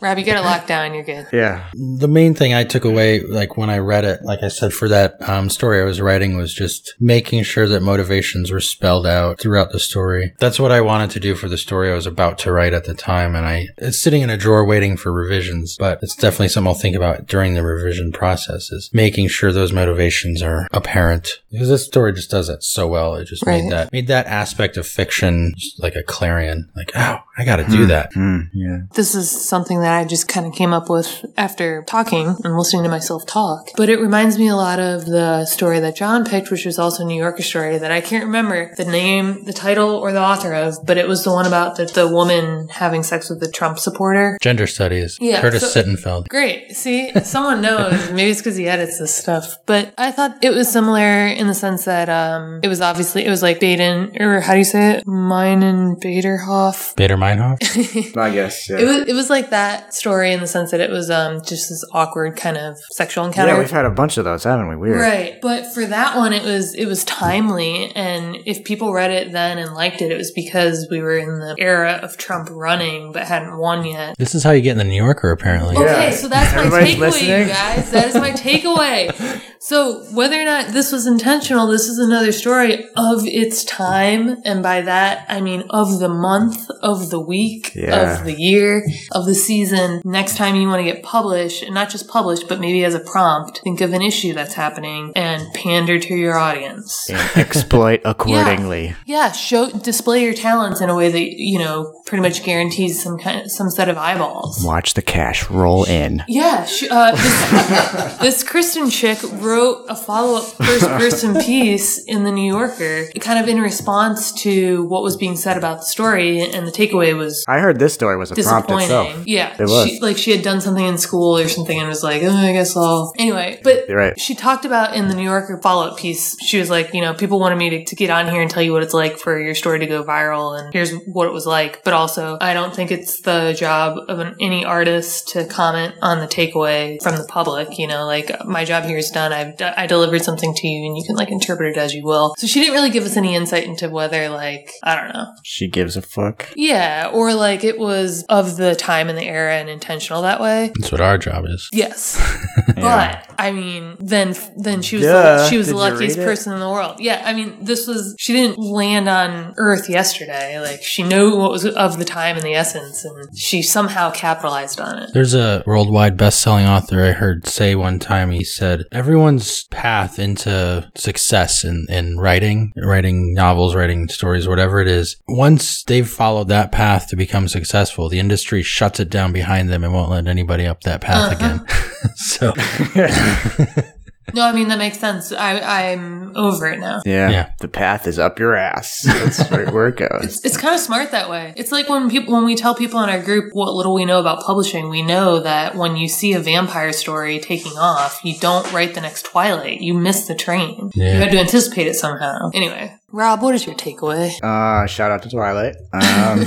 Rob, 0.00 0.18
you 0.18 0.24
got 0.24 0.36
it 0.36 0.44
locked 0.44 0.68
down. 0.68 0.94
You're 0.94 1.04
good. 1.04 1.26
yeah. 1.32 1.64
the 1.74 2.08
main 2.08 2.34
thing 2.34 2.52
I 2.54 2.64
took 2.64 2.84
away, 2.84 3.20
like 3.20 3.56
when 3.56 3.70
I 3.70 3.78
read 3.78 4.04
it, 4.04 4.22
like 4.22 4.42
I 4.42 4.48
said, 4.48 4.72
for 4.72 4.88
that 4.88 5.16
um, 5.28 5.48
story 5.48 5.80
I 5.80 5.84
was 5.84 6.00
writing, 6.00 6.36
was 6.36 6.52
just 6.52 6.94
making 7.00 7.42
sure 7.44 7.66
that 7.68 7.80
motivations 7.80 8.50
were 8.50 8.60
spelled 8.60 9.06
out 9.06 9.38
throughout 9.40 9.72
the 9.72 9.78
story. 9.80 10.34
That's 10.40 10.58
what 10.60 10.72
I 10.72 10.80
wanted 10.80 11.10
to 11.12 11.20
do 11.20 11.34
for 11.34 11.48
the 11.48 11.58
story 11.58 11.90
I 11.90 11.94
was 11.94 12.06
about 12.06 12.38
to 12.40 12.52
write 12.52 12.74
at 12.74 12.84
the 12.84 12.94
time, 12.94 13.34
and 13.34 13.46
I 13.46 13.68
it's 13.78 13.98
sitting 13.98 14.22
in 14.22 14.30
a 14.30 14.36
drawer 14.36 14.64
waiting 14.64 14.96
for 14.96 15.12
revisions. 15.12 15.76
But 15.78 16.00
it's 16.02 16.16
definitely 16.16 16.48
something 16.48 16.68
I'll 16.68 16.74
think 16.74 16.96
about 16.96 17.26
during 17.26 17.54
the 17.54 17.62
revision 17.62 18.12
process 18.12 18.70
is 18.70 18.90
making 18.92 19.28
sure 19.28 19.52
those 19.52 19.72
motivations 19.72 20.42
are 20.42 20.68
apparent 20.72 21.40
because 21.50 21.68
this 21.68 21.84
story 21.86 22.12
just 22.12 22.30
does 22.30 22.48
that 22.48 22.62
so 22.62 22.86
well. 22.86 23.14
It 23.14 23.26
just 23.26 23.44
Right. 23.46 23.62
made 23.64 23.72
that 23.72 23.92
made 23.92 24.06
that 24.08 24.26
aspect 24.26 24.76
of 24.76 24.86
fiction 24.86 25.54
like 25.78 25.94
a 25.96 26.02
clarion. 26.02 26.70
Like, 26.76 26.90
oh, 26.94 27.18
I 27.38 27.44
got 27.44 27.56
to 27.56 27.64
do 27.64 27.86
that. 27.86 28.12
Mm, 28.14 28.48
yeah. 28.52 28.78
This 28.94 29.14
is 29.14 29.30
something 29.30 29.80
that 29.84 29.96
I 29.98 30.04
just 30.04 30.28
kind 30.28 30.46
of 30.46 30.52
came 30.54 30.72
up 30.72 30.88
with 30.90 31.24
after 31.36 31.82
talking 31.86 32.36
and 32.44 32.56
listening 32.56 32.82
to 32.84 32.88
myself 32.88 33.26
talk. 33.26 33.68
But 33.76 33.88
it 33.88 34.00
reminds 34.00 34.38
me 34.38 34.48
a 34.48 34.56
lot 34.56 34.80
of 34.80 35.06
the 35.06 35.44
story 35.46 35.80
that 35.80 35.96
John 35.96 36.24
picked, 36.24 36.50
which 36.50 36.64
was 36.64 36.78
also 36.78 37.04
a 37.04 37.06
New 37.06 37.18
Yorker 37.18 37.42
story 37.42 37.78
that 37.78 37.90
I 37.92 38.00
can't 38.00 38.24
remember 38.24 38.74
the 38.76 38.84
name, 38.84 39.44
the 39.44 39.52
title, 39.52 39.90
or 39.90 40.12
the 40.12 40.20
author 40.20 40.52
of, 40.54 40.84
but 40.84 40.98
it 40.98 41.06
was 41.08 41.24
the 41.24 41.30
one 41.30 41.46
about 41.46 41.76
the, 41.76 41.86
the 41.86 42.08
woman 42.08 42.68
having 42.68 43.02
sex 43.02 43.30
with 43.30 43.40
the 43.40 43.50
Trump 43.50 43.78
supporter. 43.78 44.38
Gender 44.40 44.66
studies. 44.66 45.18
Yeah, 45.20 45.40
Curtis 45.40 45.72
so- 45.72 45.82
Sittenfeld. 45.82 46.28
Great. 46.28 46.74
See, 46.76 47.12
someone 47.24 47.60
knows. 47.60 48.10
Maybe 48.10 48.30
it's 48.30 48.40
because 48.40 48.56
he 48.56 48.68
edits 48.68 48.98
this 48.98 49.14
stuff. 49.14 49.56
But 49.66 49.92
I 49.98 50.10
thought 50.12 50.38
it 50.42 50.50
was 50.50 50.70
similar 50.70 51.26
in 51.26 51.46
the 51.46 51.54
sense 51.54 51.84
that 51.84 52.08
um, 52.08 52.60
it 52.62 52.68
was 52.68 52.80
obviously, 52.80 53.24
it 53.24 53.30
was 53.30 53.42
like 53.42 53.60
Baden, 53.60 54.20
or 54.20 54.40
how 54.40 54.52
do 54.52 54.58
you 54.58 54.64
say 54.64 54.96
it? 54.96 55.06
Mine 55.06 55.62
and 55.62 55.96
Baderhoff. 56.00 56.94
Baader 56.96 57.18
Meinhof. 57.18 58.16
I 58.16 58.30
guess. 58.30 58.68
Yeah. 58.68 58.78
It 58.78 58.84
was 58.84 59.08
it 59.08 59.14
was 59.14 59.30
like 59.30 59.50
that 59.50 59.73
that 59.74 59.94
story 59.94 60.32
in 60.32 60.40
the 60.40 60.46
sense 60.46 60.70
that 60.70 60.80
it 60.80 60.90
was 60.90 61.10
um 61.10 61.40
just 61.42 61.68
this 61.68 61.84
awkward 61.92 62.36
kind 62.36 62.56
of 62.56 62.78
sexual 62.92 63.24
encounter. 63.24 63.52
Yeah, 63.52 63.58
we've 63.58 63.70
had 63.70 63.84
a 63.84 63.90
bunch 63.90 64.16
of 64.18 64.24
those, 64.24 64.44
haven't 64.44 64.68
we? 64.68 64.76
Weird. 64.76 65.00
Right. 65.00 65.40
But 65.40 65.72
for 65.74 65.84
that 65.86 66.16
one 66.16 66.32
it 66.32 66.42
was 66.44 66.74
it 66.74 66.86
was 66.86 67.04
timely 67.04 67.90
and 67.94 68.36
if 68.46 68.64
people 68.64 68.92
read 68.92 69.10
it 69.10 69.32
then 69.32 69.58
and 69.58 69.74
liked 69.74 70.00
it, 70.02 70.10
it 70.12 70.16
was 70.16 70.32
because 70.32 70.86
we 70.90 71.00
were 71.00 71.16
in 71.16 71.38
the 71.40 71.56
era 71.58 72.00
of 72.02 72.16
Trump 72.16 72.48
running 72.50 73.12
but 73.12 73.24
hadn't 73.24 73.58
won 73.58 73.84
yet. 73.84 74.16
This 74.18 74.34
is 74.34 74.42
how 74.44 74.52
you 74.52 74.62
get 74.62 74.72
in 74.72 74.78
the 74.78 74.84
New 74.84 75.02
Yorker, 75.02 75.30
apparently. 75.30 75.76
Okay, 75.76 76.12
so 76.12 76.28
that's 76.28 76.54
my 76.54 76.60
Everybody's 76.66 76.94
takeaway, 76.96 76.98
listening? 77.00 77.40
you 77.40 77.46
guys. 77.46 77.90
That 77.90 78.08
is 78.08 78.14
my 78.14 78.30
takeaway. 78.48 79.40
So 79.64 80.00
whether 80.12 80.38
or 80.38 80.44
not 80.44 80.74
this 80.74 80.92
was 80.92 81.06
intentional, 81.06 81.66
this 81.68 81.88
is 81.88 81.98
another 81.98 82.32
story 82.32 82.84
of 82.96 83.26
its 83.26 83.64
time, 83.64 84.42
and 84.44 84.62
by 84.62 84.82
that 84.82 85.24
I 85.30 85.40
mean 85.40 85.64
of 85.70 86.00
the 86.00 86.10
month, 86.10 86.68
of 86.82 87.08
the 87.08 87.18
week, 87.18 87.72
Yeah. 87.74 88.18
of 88.18 88.26
the 88.26 88.34
year, 88.38 88.84
of 89.12 89.24
the 89.24 89.34
season. 89.34 90.02
Next 90.04 90.36
time 90.36 90.54
you 90.56 90.68
want 90.68 90.80
to 90.80 90.92
get 90.92 91.02
published, 91.02 91.62
and 91.62 91.74
not 91.74 91.88
just 91.88 92.08
published, 92.08 92.46
but 92.46 92.60
maybe 92.60 92.84
as 92.84 92.92
a 92.92 93.00
prompt, 93.00 93.62
think 93.64 93.80
of 93.80 93.94
an 93.94 94.02
issue 94.02 94.34
that's 94.34 94.52
happening 94.52 95.12
and 95.16 95.42
pander 95.54 95.98
to 95.98 96.14
your 96.14 96.36
audience. 96.36 97.08
And 97.08 97.18
exploit 97.34 98.02
accordingly. 98.04 98.94
Yeah, 99.06 99.32
show 99.32 99.70
display 99.70 100.24
your 100.24 100.34
talents 100.34 100.82
in 100.82 100.90
a 100.90 100.94
way 100.94 101.10
that 101.10 101.24
you 101.38 101.58
know 101.58 102.02
pretty 102.04 102.20
much 102.20 102.44
guarantees 102.44 103.02
some 103.02 103.16
kind 103.16 103.40
of, 103.40 103.50
some 103.50 103.70
set 103.70 103.88
of 103.88 103.96
eyeballs. 103.96 104.62
Watch 104.62 104.92
the 104.92 105.00
cash 105.00 105.48
roll 105.48 105.84
in. 105.84 106.22
Yeah, 106.28 106.66
she, 106.66 106.86
uh, 106.90 107.12
this, 107.12 108.18
this 108.20 108.42
Kristen 108.44 108.90
chick 108.90 109.18
wrote 109.32 109.53
a 109.88 109.96
follow 109.96 110.38
up 110.38 110.44
first 110.44 110.86
person 111.00 111.34
piece 111.40 112.02
in 112.04 112.24
the 112.24 112.32
New 112.32 112.50
Yorker, 112.52 113.06
kind 113.20 113.38
of 113.38 113.48
in 113.48 113.60
response 113.60 114.32
to 114.42 114.84
what 114.84 115.02
was 115.02 115.16
being 115.16 115.36
said 115.36 115.56
about 115.56 115.78
the 115.78 115.84
story, 115.84 116.40
and 116.40 116.66
the 116.66 116.72
takeaway 116.72 117.16
was 117.16 117.44
I 117.48 117.58
heard 117.58 117.78
this 117.78 117.94
story 117.94 118.16
was 118.16 118.30
a 118.30 118.34
prompt 118.34 118.68
disappointing. 118.68 118.84
itself. 118.84 119.26
Yeah, 119.26 119.56
It 119.58 119.68
was. 119.68 119.88
She, 119.88 120.00
like 120.00 120.16
she 120.16 120.30
had 120.30 120.42
done 120.42 120.60
something 120.60 120.84
in 120.84 120.98
school 120.98 121.38
or 121.38 121.48
something, 121.48 121.78
and 121.78 121.88
was 121.88 122.02
like, 122.02 122.22
oh, 122.22 122.30
I 122.30 122.52
guess 122.52 122.76
I'll. 122.76 123.12
Anyway, 123.18 123.60
but 123.62 123.88
You're 123.88 123.98
right. 123.98 124.18
she 124.18 124.34
talked 124.34 124.64
about 124.64 124.94
in 124.94 125.08
the 125.08 125.14
New 125.14 125.24
Yorker 125.24 125.58
follow 125.62 125.88
up 125.88 125.98
piece. 125.98 126.36
She 126.42 126.58
was 126.58 126.70
like, 126.70 126.94
you 126.94 127.00
know, 127.00 127.14
people 127.14 127.38
wanted 127.38 127.56
me 127.56 127.70
to, 127.70 127.84
to 127.84 127.96
get 127.96 128.10
on 128.10 128.28
here 128.28 128.42
and 128.42 128.50
tell 128.50 128.62
you 128.62 128.72
what 128.72 128.82
it's 128.82 128.94
like 128.94 129.18
for 129.18 129.40
your 129.40 129.54
story 129.54 129.78
to 129.80 129.86
go 129.86 130.04
viral, 130.04 130.58
and 130.58 130.72
here's 130.72 130.92
what 131.06 131.26
it 131.26 131.32
was 131.32 131.46
like. 131.46 131.82
But 131.84 131.94
also, 131.94 132.38
I 132.40 132.54
don't 132.54 132.74
think 132.74 132.90
it's 132.90 133.20
the 133.20 133.54
job 133.56 133.98
of 134.08 134.18
an, 134.18 134.36
any 134.40 134.64
artist 134.64 135.28
to 135.28 135.44
comment 135.46 135.94
on 136.02 136.20
the 136.20 136.26
takeaway 136.26 137.02
from 137.02 137.16
the 137.16 137.24
public. 137.24 137.78
You 137.78 137.86
know, 137.86 138.06
like 138.06 138.44
my 138.46 138.64
job 138.64 138.84
here 138.84 138.98
is 138.98 139.10
done. 139.10 139.32
I've 139.34 139.56
d- 139.56 139.64
I 139.64 139.86
delivered 139.86 140.22
something 140.22 140.54
to 140.54 140.66
you, 140.66 140.86
and 140.86 140.96
you 140.96 141.04
can 141.04 141.16
like 141.16 141.30
interpret 141.30 141.76
it 141.76 141.78
as 141.78 141.94
you 141.94 142.04
will. 142.04 142.34
So 142.38 142.46
she 142.46 142.60
didn't 142.60 142.74
really 142.74 142.90
give 142.90 143.04
us 143.04 143.16
any 143.16 143.34
insight 143.34 143.64
into 143.64 143.88
whether 143.90 144.28
like 144.28 144.70
I 144.82 144.96
don't 144.96 145.12
know. 145.12 145.26
She 145.42 145.68
gives 145.68 145.96
a 145.96 146.02
fuck. 146.02 146.48
Yeah, 146.56 147.10
or 147.12 147.34
like 147.34 147.64
it 147.64 147.78
was 147.78 148.24
of 148.28 148.56
the 148.56 148.74
time 148.74 149.08
and 149.08 149.18
the 149.18 149.26
era 149.26 149.56
and 149.56 149.68
intentional 149.68 150.22
that 150.22 150.40
way. 150.40 150.72
That's 150.78 150.92
what 150.92 151.00
our 151.00 151.18
job 151.18 151.44
is. 151.46 151.68
Yes, 151.72 152.20
but 152.76 153.28
I 153.38 153.52
mean, 153.52 153.96
then 153.98 154.34
then 154.56 154.82
she 154.82 154.96
was 154.96 155.06
Duh. 155.06 155.36
the, 155.38 155.48
she 155.48 155.56
was 155.56 155.66
the 155.66 155.74
Did 155.74 155.78
you 155.78 155.90
luckiest 155.90 156.18
person 156.18 156.52
in 156.52 156.60
the 156.60 156.68
world. 156.68 157.00
Yeah, 157.00 157.22
I 157.24 157.32
mean, 157.32 157.56
this 157.60 157.86
was 157.86 158.14
she 158.18 158.32
didn't 158.32 158.58
land 158.58 159.08
on 159.08 159.54
Earth 159.56 159.88
yesterday. 159.88 160.60
Like 160.60 160.82
she 160.82 161.02
knew 161.02 161.36
what 161.36 161.50
was 161.50 161.64
of 161.66 161.98
the 161.98 162.04
time 162.04 162.36
and 162.36 162.44
the 162.44 162.54
essence, 162.54 163.04
and 163.04 163.36
she 163.36 163.62
somehow 163.62 164.10
capitalized 164.10 164.80
on 164.80 164.98
it. 164.98 165.10
There's 165.12 165.34
a 165.34 165.62
worldwide 165.66 166.16
best-selling 166.16 166.66
author 166.66 167.04
I 167.04 167.12
heard 167.12 167.46
say 167.46 167.74
one 167.74 167.98
time. 167.98 168.30
He 168.30 168.44
said 168.44 168.84
everyone's 169.24 169.64
path 169.68 170.18
into 170.18 170.86
success 170.96 171.64
in, 171.64 171.86
in 171.88 172.18
writing, 172.18 172.74
writing 172.76 173.32
novels, 173.32 173.74
writing 173.74 174.06
stories, 174.06 174.46
whatever 174.46 174.80
it 174.80 174.88
is. 174.88 175.16
Once 175.26 175.82
they've 175.84 176.06
followed 176.08 176.48
that 176.48 176.70
path 176.70 177.08
to 177.08 177.16
become 177.16 177.48
successful, 177.48 178.10
the 178.10 178.18
industry 178.18 178.62
shuts 178.62 179.00
it 179.00 179.08
down 179.08 179.32
behind 179.32 179.70
them 179.70 179.82
and 179.82 179.94
won't 179.94 180.10
let 180.10 180.26
anybody 180.26 180.66
up 180.66 180.82
that 180.82 181.00
path 181.00 181.32
uh-huh. 181.32 181.54
again. 181.56 181.66
so 182.16 182.52
No, 184.32 184.42
I 184.42 184.52
mean 184.52 184.68
that 184.68 184.78
makes 184.78 184.98
sense. 184.98 185.32
I 185.32 185.82
I'm 185.82 186.36
over 186.36 186.66
it 186.66 186.78
now. 186.80 187.02
Yeah. 187.04 187.30
Yeah. 187.30 187.52
The 187.60 187.68
path 187.68 188.06
is 188.06 188.18
up 188.18 188.38
your 188.38 188.54
ass. 188.54 189.02
That's 189.02 189.50
right 189.50 189.70
where 189.72 189.88
it 189.88 189.96
goes. 189.96 190.24
It's, 190.24 190.44
it's 190.44 190.56
kind 190.56 190.74
of 190.74 190.80
smart 190.80 191.10
that 191.10 191.28
way. 191.28 191.52
It's 191.56 191.72
like 191.72 191.88
when 191.88 192.08
people 192.10 192.34
when 192.34 192.44
we 192.44 192.56
tell 192.56 192.74
people 192.74 193.00
in 193.02 193.10
our 193.10 193.22
group 193.22 193.52
what 193.52 193.74
little 193.74 193.94
we 193.94 194.04
know 194.04 194.20
about 194.20 194.42
publishing, 194.42 194.88
we 194.88 195.02
know 195.02 195.40
that 195.40 195.74
when 195.74 195.96
you 195.96 196.08
see 196.08 196.32
a 196.32 196.40
vampire 196.40 196.92
story 196.92 197.38
taking 197.38 197.76
off, 197.76 198.20
you 198.24 198.38
don't 198.38 198.70
write 198.72 198.94
the 198.94 199.00
next 199.00 199.24
Twilight. 199.26 199.80
You 199.80 199.94
miss 199.94 200.26
the 200.26 200.34
train. 200.34 200.90
Yeah. 200.94 201.14
You 201.14 201.18
had 201.20 201.30
to 201.32 201.38
anticipate 201.38 201.86
it 201.86 201.94
somehow. 201.94 202.50
Anyway, 202.54 202.96
Rob, 203.14 203.42
what 203.42 203.54
is 203.54 203.64
your 203.64 203.76
takeaway? 203.76 204.42
Uh, 204.42 204.88
shout 204.88 205.12
out 205.12 205.22
to 205.22 205.30
Twilight. 205.30 205.76
Um, 205.92 206.40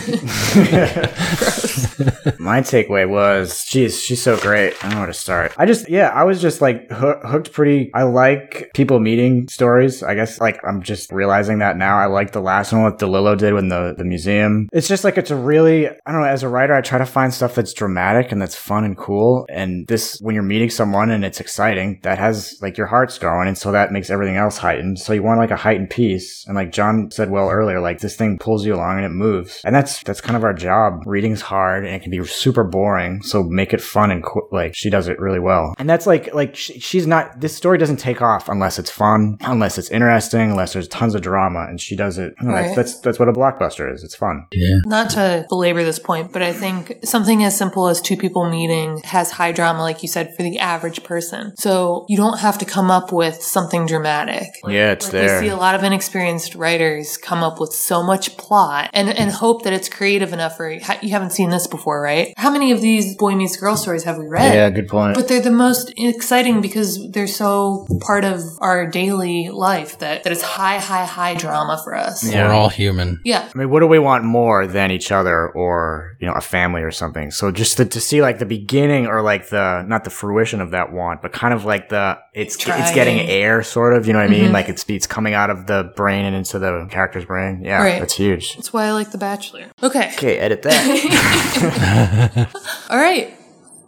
my 2.40 2.60
takeaway 2.60 3.08
was, 3.08 3.64
geez, 3.64 4.04
she's 4.04 4.22
so 4.22 4.36
great. 4.38 4.74
I 4.80 4.82
don't 4.82 4.92
know 4.92 4.98
where 4.98 5.08
to 5.08 5.14
start. 5.14 5.54
I 5.58 5.66
just, 5.66 5.88
yeah, 5.90 6.10
I 6.10 6.26
was 6.26 6.42
just 6.42 6.60
like 6.60 6.92
hoo- 6.92 7.22
hooked 7.24 7.54
pretty. 7.54 7.90
I 7.94 8.04
like 8.04 8.72
people 8.74 9.00
meeting 9.00 9.48
stories. 9.48 10.04
I 10.04 10.14
guess 10.14 10.42
like 10.42 10.60
I'm 10.68 10.82
just 10.84 11.10
realizing 11.14 11.60
that 11.60 11.78
now. 11.78 11.98
I 11.98 12.08
like 12.08 12.34
the 12.34 12.42
last 12.42 12.74
one 12.74 12.84
what 12.84 13.00
DeLillo 13.00 13.38
did 13.38 13.54
when 13.54 13.70
the 13.70 13.96
the 13.98 14.04
museum. 14.04 14.68
It's 14.74 14.90
just 14.90 15.06
like 15.06 15.18
it's 15.18 15.32
a 15.32 15.38
really, 15.38 15.88
I 15.88 16.12
don't 16.12 16.20
know. 16.20 16.28
As 16.28 16.44
a 16.44 16.50
writer, 16.50 16.74
I 16.74 16.82
try 16.82 16.98
to 16.98 17.06
find 17.06 17.34
stuff 17.34 17.56
that's 17.56 17.72
dramatic 17.72 18.34
and 18.34 18.42
that's 18.42 18.58
fun 18.58 18.84
and 18.84 18.98
cool. 18.98 19.46
And 19.50 19.88
this, 19.88 20.20
when 20.20 20.36
you're 20.36 20.44
meeting 20.44 20.70
someone 20.70 21.12
and 21.12 21.24
it's 21.24 21.40
exciting, 21.40 22.02
that 22.04 22.18
has 22.20 22.60
like 22.62 22.78
your 22.78 22.88
heart's 22.88 23.18
going. 23.18 23.48
and 23.48 23.58
so 23.58 23.72
that 23.72 23.94
makes 23.94 24.10
everything 24.10 24.36
else 24.36 24.58
heightened. 24.58 25.00
So 25.00 25.14
you 25.14 25.24
want 25.24 25.40
like 25.40 25.52
a 25.52 25.56
heightened 25.56 25.92
piece, 25.92 26.46
and 26.46 26.57
like 26.58 26.72
John 26.72 27.10
said 27.12 27.30
well 27.30 27.50
earlier, 27.50 27.80
like 27.80 28.00
this 28.00 28.16
thing 28.16 28.38
pulls 28.38 28.66
you 28.66 28.76
along 28.76 28.98
and 28.98 29.06
it 29.06 29.10
moves, 29.10 29.62
and 29.66 29.74
that's 29.76 30.04
that's 30.04 30.22
kind 30.22 30.36
of 30.36 30.44
our 30.44 30.54
job. 30.54 31.04
Reading's 31.06 31.42
hard 31.42 31.86
and 31.86 31.96
it 31.96 32.02
can 32.02 32.12
be 32.12 32.24
super 32.26 32.64
boring, 32.64 33.22
so 33.24 33.44
make 33.44 33.74
it 33.74 33.82
fun 33.82 34.12
and 34.12 34.24
qu- 34.24 34.48
like 34.52 34.76
she 34.76 34.90
does 34.90 35.08
it 35.08 35.20
really 35.20 35.40
well. 35.40 35.74
And 35.78 35.90
that's 35.90 36.06
like 36.08 36.34
like 36.34 36.56
sh- 36.56 36.72
she's 36.80 37.08
not. 37.08 37.40
This 37.40 37.56
story 37.56 37.78
doesn't 37.78 37.98
take 37.98 38.22
off 38.22 38.50
unless 38.50 38.78
it's 38.80 38.90
fun, 38.92 39.38
unless 39.42 39.78
it's 39.78 39.90
interesting, 39.90 40.52
unless 40.52 40.74
there's 40.74 40.88
tons 40.88 41.16
of 41.16 41.22
drama, 41.22 41.66
and 41.70 41.80
she 41.80 41.96
does 41.96 42.18
it. 42.18 42.34
I 42.40 42.44
don't 42.44 42.52
know, 42.52 42.58
Right. 42.58 42.76
That's 42.76 43.00
that's 43.00 43.20
what 43.20 43.30
a 43.30 43.34
blockbuster 43.34 43.92
is. 43.94 44.04
It's 44.04 44.16
fun. 44.16 44.46
yeah, 44.52 44.78
Not 44.86 45.12
to 45.12 45.46
belabor 45.50 45.84
this 45.84 46.00
point, 46.00 46.34
but 46.34 46.42
I 46.42 46.54
think 46.54 46.98
something 47.04 47.44
as 47.44 47.58
simple 47.58 47.88
as 47.88 48.02
two 48.02 48.18
people 48.18 48.50
meeting 48.50 49.00
has 49.04 49.32
high 49.32 49.52
drama, 49.52 49.82
like 49.82 50.02
you 50.02 50.08
said, 50.10 50.36
for 50.36 50.44
the 50.44 50.58
average 50.60 51.04
person. 51.04 51.56
So 51.58 52.06
you 52.10 52.18
don't 52.18 52.40
have 52.40 52.58
to 52.60 52.66
come 52.66 52.90
up 52.92 53.12
with 53.12 53.36
something 53.42 53.86
dramatic. 53.86 54.48
Yeah, 54.68 54.92
it's 54.92 55.06
Like 55.06 55.12
there. 55.14 55.40
we 55.42 55.48
see 55.48 55.52
a 55.52 55.56
lot 55.56 55.76
of 55.76 55.84
inexperienced 55.84 56.47
writers 56.56 57.18
come 57.18 57.44
up 57.44 57.60
with 57.60 57.74
so 57.74 58.04
much 58.04 58.38
plot 58.38 58.90
and, 58.94 59.10
and 59.10 59.32
hope 59.32 59.64
that 59.64 59.74
it's 59.74 59.90
creative 59.90 60.34
enough 60.34 60.58
for 60.58 60.70
you 60.70 61.10
haven't 61.10 61.32
seen 61.32 61.50
this 61.50 61.68
before, 61.68 62.02
right? 62.02 62.34
How 62.38 62.52
many 62.52 62.72
of 62.72 62.82
these 62.82 63.16
boy 63.16 63.36
meets 63.36 63.58
girl 63.58 63.76
stories 63.76 64.04
have 64.04 64.18
we 64.18 64.28
read? 64.28 64.54
yeah, 64.54 64.70
good 64.70 64.88
point. 64.88 65.16
But 65.16 65.28
they're 65.28 65.42
the 65.42 65.52
most 65.52 65.94
exciting 65.98 66.62
because 66.62 67.12
they're 67.12 67.28
so 67.28 67.88
part 68.02 68.24
of 68.24 68.42
our 68.60 68.88
daily 68.88 69.50
life 69.50 70.00
that, 70.00 70.24
that 70.24 70.32
it's 70.34 70.42
high, 70.42 70.80
high, 70.80 71.06
high 71.06 71.36
drama 71.36 71.80
for 71.84 71.96
us. 71.96 72.24
Yeah. 72.24 72.48
we're 72.48 72.54
all 72.54 72.70
human. 72.70 73.20
Yeah. 73.24 73.50
I 73.54 73.58
mean, 73.58 73.70
what 73.70 73.82
do 73.82 73.88
we 73.88 74.00
want 74.00 74.24
more 74.24 74.68
than 74.68 74.92
each 74.92 75.12
other 75.12 75.50
or, 75.50 76.18
you 76.20 76.28
know, 76.28 76.34
a 76.34 76.42
family 76.42 76.82
or 76.82 76.92
something? 76.92 77.32
So 77.32 77.52
just 77.52 77.78
to, 77.78 77.86
to 77.86 78.00
see 78.00 78.22
like 78.22 78.40
the 78.40 78.46
beginning 78.46 79.08
or 79.08 79.22
like 79.22 79.50
the, 79.50 79.84
not 79.84 80.04
the 80.04 80.10
fruition 80.10 80.62
of 80.62 80.72
that 80.72 80.92
want, 80.92 81.22
but 81.22 81.34
kind 81.34 81.54
of 81.54 81.66
like 81.66 81.90
the, 81.90 82.18
it's, 82.38 82.56
it's 82.56 82.92
getting 82.92 83.20
air 83.20 83.64
sort 83.64 83.94
of, 83.96 84.06
you 84.06 84.14
know 84.14 84.20
what 84.20 84.28
I 84.28 84.30
mean? 84.30 84.46
Mm-hmm. 84.46 84.54
Like 84.54 84.70
it's, 84.70 84.86
it's 84.88 85.08
coming 85.08 85.34
out 85.34 85.50
of 85.50 85.66
the 85.66 85.92
brain 85.96 86.24
and 86.26 86.36
into 86.36 86.60
the 86.60 86.88
character's 86.92 87.26
brain. 87.26 87.64
Yeah. 87.64 87.82
Right. 87.82 88.00
That's 88.00 88.16
huge. 88.16 88.56
That's 88.56 88.72
why 88.72 88.86
I 88.86 88.92
like 88.92 89.12
The 89.12 89.18
Bachelor. 89.18 89.72
Okay. 89.82 90.12
Okay. 90.14 90.38
Edit 90.38 90.62
that. 90.62 92.50
All 92.92 92.98
right. 92.98 93.34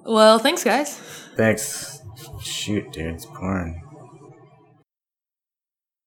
Well, 0.03 0.39
thanks, 0.39 0.63
guys. 0.63 0.97
Thanks. 1.35 2.01
Shoot, 2.41 2.91
dude. 2.91 3.13
It's 3.13 3.25
porn. 3.25 3.81